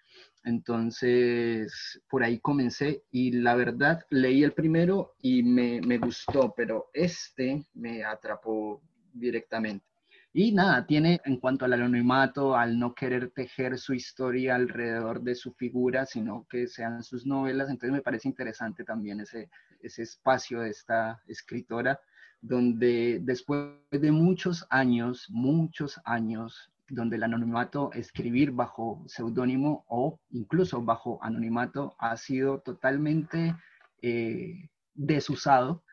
Entonces, 0.43 2.01
por 2.09 2.23
ahí 2.23 2.39
comencé 2.39 3.03
y 3.11 3.31
la 3.31 3.55
verdad 3.55 4.05
leí 4.09 4.43
el 4.43 4.53
primero 4.53 5.15
y 5.21 5.43
me, 5.43 5.81
me 5.81 5.97
gustó, 5.97 6.53
pero 6.55 6.89
este 6.93 7.65
me 7.73 8.03
atrapó 8.03 8.81
directamente. 9.13 9.85
Y 10.33 10.51
nada, 10.51 10.85
tiene 10.85 11.19
en 11.25 11.37
cuanto 11.37 11.65
al 11.65 11.73
anonimato, 11.73 12.55
al 12.55 12.77
no 12.77 12.93
querer 12.93 13.31
tejer 13.31 13.79
su 13.79 13.93
historia 13.93 14.55
alrededor 14.55 15.21
de 15.21 15.33
su 15.33 15.51
figura, 15.53 16.05
sino 16.05 16.45
que 16.47 16.67
sean 16.67 17.01
sus 17.01 17.25
novelas, 17.25 17.69
entonces 17.69 17.91
me 17.91 18.03
parece 18.03 18.27
interesante 18.27 18.83
también 18.83 19.19
ese, 19.19 19.49
ese 19.81 20.03
espacio 20.03 20.59
de 20.59 20.69
esta 20.69 21.23
escritora, 21.27 21.99
donde 22.39 23.19
después 23.23 23.71
de 23.89 24.11
muchos 24.11 24.65
años, 24.69 25.25
muchos 25.29 25.99
años, 26.05 26.71
donde 26.89 27.17
el 27.17 27.23
anonimato, 27.23 27.91
escribir 27.93 28.51
bajo 28.51 29.03
seudónimo 29.07 29.85
o 29.87 30.19
incluso 30.29 30.81
bajo 30.81 31.19
anonimato 31.21 31.95
ha 31.99 32.15
sido 32.17 32.59
totalmente 32.61 33.55
eh, 34.01 34.69
desusado, 34.93 35.83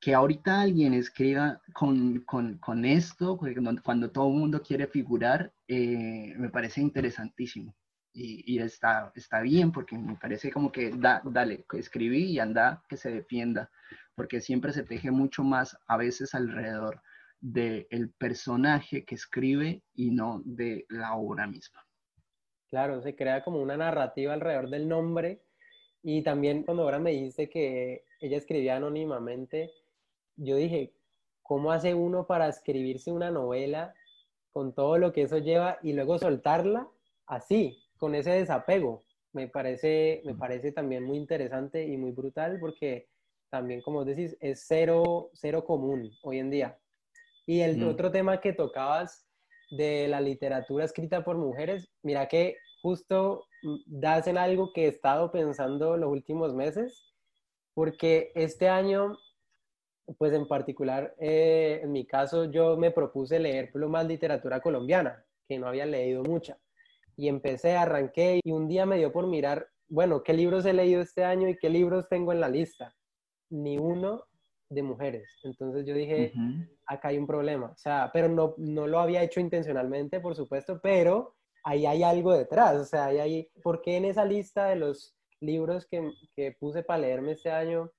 que 0.00 0.14
ahorita 0.14 0.60
alguien 0.60 0.94
escriba 0.94 1.60
con, 1.74 2.24
con, 2.24 2.84
esto, 2.84 3.38
cuando 3.84 4.10
todo 4.10 4.28
el 4.28 4.34
mundo 4.34 4.60
quiere 4.60 4.88
figurar, 4.88 5.52
eh, 5.68 6.34
me 6.36 6.48
parece 6.48 6.80
interesantísimo. 6.80 7.76
Y, 8.14 8.58
está, 8.58 9.10
está 9.14 9.40
bien 9.40 9.72
porque 9.72 9.96
me 9.96 10.16
parece 10.16 10.50
como 10.50 10.70
que 10.70 10.90
da, 10.90 11.22
dale, 11.24 11.64
escribí 11.72 12.24
y 12.24 12.40
anda 12.40 12.82
que 12.88 12.96
se 12.96 13.10
defienda, 13.10 13.70
porque 14.14 14.40
siempre 14.40 14.72
se 14.72 14.82
teje 14.82 15.10
mucho 15.10 15.44
más 15.44 15.78
a 15.86 15.96
veces 15.96 16.34
alrededor 16.34 17.00
del 17.42 18.14
personaje 18.16 19.04
que 19.04 19.16
escribe 19.16 19.82
y 19.94 20.12
no 20.12 20.40
de 20.44 20.86
la 20.88 21.16
obra 21.16 21.48
misma. 21.48 21.84
Claro, 22.70 23.02
se 23.02 23.16
crea 23.16 23.42
como 23.42 23.60
una 23.60 23.76
narrativa 23.76 24.32
alrededor 24.32 24.70
del 24.70 24.88
nombre 24.88 25.42
y 26.02 26.22
también 26.22 26.62
cuando 26.62 26.84
ahora 26.84 27.00
me 27.00 27.10
dice 27.10 27.50
que 27.50 28.04
ella 28.20 28.36
escribía 28.36 28.76
anónimamente, 28.76 29.72
yo 30.36 30.56
dije, 30.56 30.94
¿cómo 31.42 31.72
hace 31.72 31.94
uno 31.94 32.26
para 32.26 32.48
escribirse 32.48 33.10
una 33.10 33.30
novela 33.30 33.92
con 34.52 34.72
todo 34.72 34.96
lo 34.98 35.12
que 35.12 35.22
eso 35.22 35.38
lleva 35.38 35.78
y 35.82 35.92
luego 35.94 36.18
soltarla 36.18 36.88
así, 37.26 37.76
con 37.98 38.14
ese 38.14 38.30
desapego? 38.30 39.04
Me 39.32 39.48
parece, 39.48 40.22
me 40.24 40.34
parece 40.34 40.70
también 40.70 41.02
muy 41.02 41.18
interesante 41.18 41.86
y 41.86 41.96
muy 41.96 42.12
brutal 42.12 42.58
porque 42.60 43.08
también, 43.50 43.82
como 43.82 44.04
decís, 44.04 44.36
es 44.40 44.64
cero, 44.66 45.30
cero 45.32 45.64
común 45.64 46.10
hoy 46.22 46.38
en 46.38 46.50
día. 46.50 46.78
Y 47.46 47.60
el 47.60 47.78
mm. 47.78 47.88
otro 47.88 48.10
tema 48.10 48.40
que 48.40 48.52
tocabas 48.52 49.26
de 49.70 50.06
la 50.08 50.20
literatura 50.20 50.84
escrita 50.84 51.24
por 51.24 51.36
mujeres, 51.36 51.88
mira 52.02 52.28
que 52.28 52.56
justo 52.82 53.46
mm, 53.62 53.76
das 53.86 54.26
en 54.26 54.38
algo 54.38 54.72
que 54.72 54.84
he 54.84 54.88
estado 54.88 55.30
pensando 55.32 55.96
los 55.96 56.10
últimos 56.10 56.54
meses, 56.54 57.14
porque 57.74 58.32
este 58.34 58.68
año 58.68 59.18
pues 60.18 60.32
en 60.32 60.46
particular, 60.46 61.14
eh, 61.18 61.80
en 61.82 61.92
mi 61.92 62.06
caso, 62.06 62.50
yo 62.50 62.76
me 62.76 62.90
propuse 62.90 63.38
leer 63.38 63.70
más 63.74 64.06
literatura 64.06 64.60
colombiana, 64.60 65.24
que 65.48 65.58
no 65.58 65.68
había 65.68 65.86
leído 65.86 66.22
mucha. 66.22 66.58
Y 67.16 67.28
empecé, 67.28 67.76
arranqué 67.76 68.40
y 68.42 68.52
un 68.52 68.68
día 68.68 68.86
me 68.86 68.98
dio 68.98 69.12
por 69.12 69.26
mirar, 69.26 69.68
bueno, 69.88 70.22
¿qué 70.22 70.32
libros 70.32 70.64
he 70.64 70.72
leído 70.72 71.00
este 71.00 71.24
año 71.24 71.48
y 71.48 71.58
qué 71.58 71.68
libros 71.68 72.08
tengo 72.08 72.32
en 72.32 72.40
la 72.40 72.48
lista? 72.48 72.94
Ni 73.50 73.78
uno 73.78 74.24
de 74.72 74.82
mujeres. 74.82 75.28
Entonces 75.42 75.86
yo 75.86 75.94
dije, 75.94 76.32
acá 76.86 77.08
hay 77.08 77.18
un 77.18 77.26
problema. 77.26 77.66
O 77.66 77.76
sea, 77.76 78.10
pero 78.12 78.28
no, 78.28 78.54
no 78.58 78.86
lo 78.86 78.98
había 79.00 79.22
hecho 79.22 79.40
intencionalmente, 79.40 80.20
por 80.20 80.34
supuesto, 80.34 80.80
pero 80.82 81.36
ahí 81.64 81.86
hay 81.86 82.02
algo 82.02 82.32
detrás. 82.32 82.76
O 82.76 82.84
sea, 82.84 83.06
ahí 83.06 83.18
hay, 83.18 83.50
¿por 83.62 83.82
qué 83.82 83.96
en 83.96 84.06
esa 84.06 84.24
lista 84.24 84.66
de 84.66 84.76
los 84.76 85.14
libros 85.40 85.86
que, 85.86 86.10
que 86.34 86.52
puse 86.52 86.82
para 86.82 87.00
leerme 87.00 87.32
este 87.32 87.50
año 87.50 87.90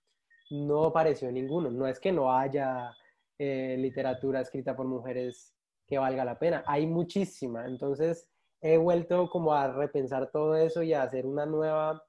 no 0.49 0.85
apareció 0.85 1.31
ninguno. 1.31 1.71
No 1.71 1.87
es 1.87 1.99
que 1.99 2.11
no 2.11 2.31
haya 2.31 2.95
eh, 3.39 3.75
literatura 3.79 4.41
escrita 4.41 4.75
por 4.75 4.85
mujeres 4.85 5.53
que 5.87 5.97
valga 5.97 6.23
la 6.23 6.39
pena, 6.39 6.63
hay 6.67 6.87
muchísima. 6.87 7.65
Entonces 7.65 8.29
he 8.61 8.77
vuelto 8.77 9.29
como 9.29 9.53
a 9.53 9.71
repensar 9.71 10.31
todo 10.31 10.55
eso 10.55 10.81
y 10.83 10.93
a 10.93 11.03
hacer 11.03 11.25
una 11.25 11.45
nueva 11.45 12.03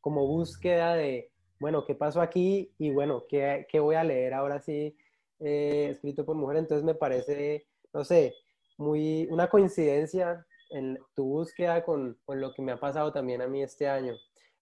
como 0.00 0.26
búsqueda 0.26 0.94
de, 0.94 1.31
bueno, 1.62 1.86
¿qué 1.86 1.94
pasó 1.94 2.20
aquí? 2.20 2.72
Y 2.76 2.90
bueno, 2.90 3.24
¿qué, 3.28 3.66
qué 3.70 3.78
voy 3.78 3.94
a 3.94 4.02
leer 4.02 4.34
ahora 4.34 4.60
sí 4.60 4.96
eh, 5.38 5.90
escrito 5.92 6.26
por 6.26 6.34
mujeres? 6.34 6.62
Entonces 6.62 6.84
me 6.84 6.96
parece, 6.96 7.68
no 7.94 8.04
sé, 8.04 8.34
muy 8.78 9.28
una 9.30 9.46
coincidencia 9.48 10.44
en 10.70 10.98
tu 11.14 11.24
búsqueda 11.24 11.84
con, 11.84 12.18
con 12.24 12.40
lo 12.40 12.52
que 12.52 12.62
me 12.62 12.72
ha 12.72 12.80
pasado 12.80 13.12
también 13.12 13.42
a 13.42 13.46
mí 13.46 13.62
este 13.62 13.88
año. 13.88 14.14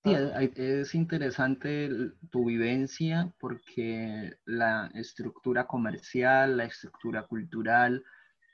Sí, 0.05 0.15
es 0.57 0.95
interesante 0.95 1.91
tu 2.31 2.45
vivencia 2.45 3.33
porque 3.39 4.35
la 4.45 4.91
estructura 4.95 5.67
comercial, 5.67 6.59
la 6.59 6.65
estructura 6.65 7.27
cultural, 7.27 8.05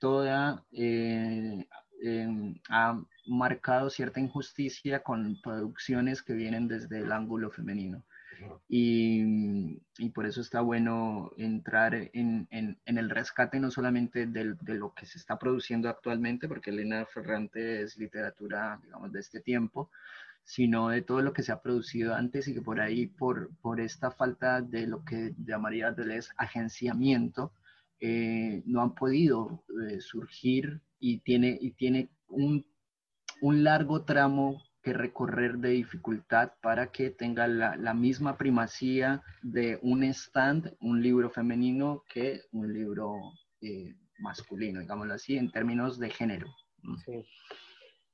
toda 0.00 0.64
eh, 0.72 1.66
em, 2.02 2.54
ha 2.68 3.00
marcado 3.26 3.90
cierta 3.90 4.20
injusticia 4.20 5.02
con 5.02 5.40
producciones 5.42 6.22
que 6.22 6.34
vienen 6.34 6.68
desde 6.68 6.98
el 7.00 7.10
ángulo 7.10 7.50
femenino. 7.50 8.04
Y, 8.68 9.80
por 10.14 10.26
eso 10.26 10.40
está 10.40 10.60
bueno 10.60 11.32
entrar 11.36 11.94
en, 11.94 12.48
el 12.50 13.10
rescate 13.10 13.60
no 13.60 13.70
solamente 13.70 14.26
de 14.26 14.74
lo 14.74 14.94
que 14.94 15.06
se 15.06 15.18
está 15.18 15.38
produciendo 15.38 15.88
actualmente, 15.88 16.48
porque 16.48 16.70
Elena 16.70 17.06
Ferrante 17.06 17.82
es 17.82 17.96
literatura, 17.96 18.80
digamos, 18.82 19.12
de 19.12 19.20
este 19.20 19.40
tiempo, 19.40 19.90
sino 20.46 20.90
de 20.90 21.02
todo 21.02 21.22
lo 21.22 21.32
que 21.32 21.42
se 21.42 21.52
ha 21.52 21.60
producido 21.60 22.14
antes 22.14 22.46
y 22.46 22.54
que 22.54 22.62
por 22.62 22.80
ahí, 22.80 23.06
por, 23.08 23.50
por 23.56 23.80
esta 23.80 24.12
falta 24.12 24.62
de 24.62 24.86
lo 24.86 25.04
que 25.04 25.34
llamaría 25.44 25.90
de 25.90 26.22
agenciamiento, 26.36 27.52
eh, 27.98 28.62
no 28.64 28.80
han 28.80 28.94
podido 28.94 29.64
eh, 29.90 30.00
surgir 30.00 30.80
y 31.00 31.18
tiene, 31.18 31.58
y 31.60 31.72
tiene 31.72 32.10
un, 32.28 32.64
un, 33.40 33.64
largo 33.64 34.04
tramo 34.04 34.62
que 34.86 34.92
recorrer 34.92 35.58
de 35.58 35.70
dificultad 35.70 36.52
para 36.62 36.92
que 36.92 37.10
tenga 37.10 37.48
la, 37.48 37.74
la, 37.74 37.92
misma 37.92 38.36
primacía 38.36 39.20
de 39.42 39.80
un 39.82 40.04
stand, 40.04 40.76
un 40.78 41.02
libro 41.02 41.28
femenino, 41.28 42.04
que 42.08 42.42
un 42.52 42.72
libro 42.72 43.32
eh, 43.62 43.96
masculino, 44.20 44.78
digámoslo 44.78 45.14
así, 45.14 45.36
en 45.38 45.50
términos 45.50 45.98
de 45.98 46.08
género. 46.08 46.46
Sí, 47.04 47.26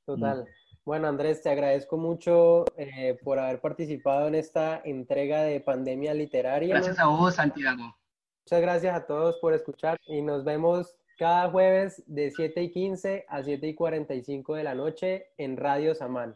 total. 0.06 0.46
Bueno, 0.87 1.08
Andrés, 1.08 1.42
te 1.42 1.50
agradezco 1.50 1.98
mucho 1.98 2.64
eh, 2.78 3.18
por 3.22 3.38
haber 3.38 3.61
participado 3.61 4.28
en 4.28 4.35
esta 4.35 4.80
entrega 4.82 5.42
de 5.42 5.61
Pandemia 5.61 6.14
Literaria. 6.14 6.76
Gracias 6.76 6.98
a 6.98 7.04
vos, 7.04 7.35
Santiago. 7.35 7.94
Muchas 8.46 8.62
gracias 8.62 8.96
a 8.96 9.06
todos 9.06 9.37
por 9.42 9.52
escuchar 9.52 9.98
y 10.06 10.22
nos 10.22 10.42
vemos 10.42 10.96
cada 11.18 11.50
jueves 11.50 12.02
de 12.06 12.30
7 12.30 12.62
y 12.62 12.70
15 12.70 13.26
a 13.28 13.42
7 13.42 13.66
y 13.66 13.74
45 13.74 14.54
de 14.54 14.64
la 14.64 14.74
noche 14.74 15.26
en 15.37 15.58
Radio 15.58 15.94
Samán. 15.94 16.35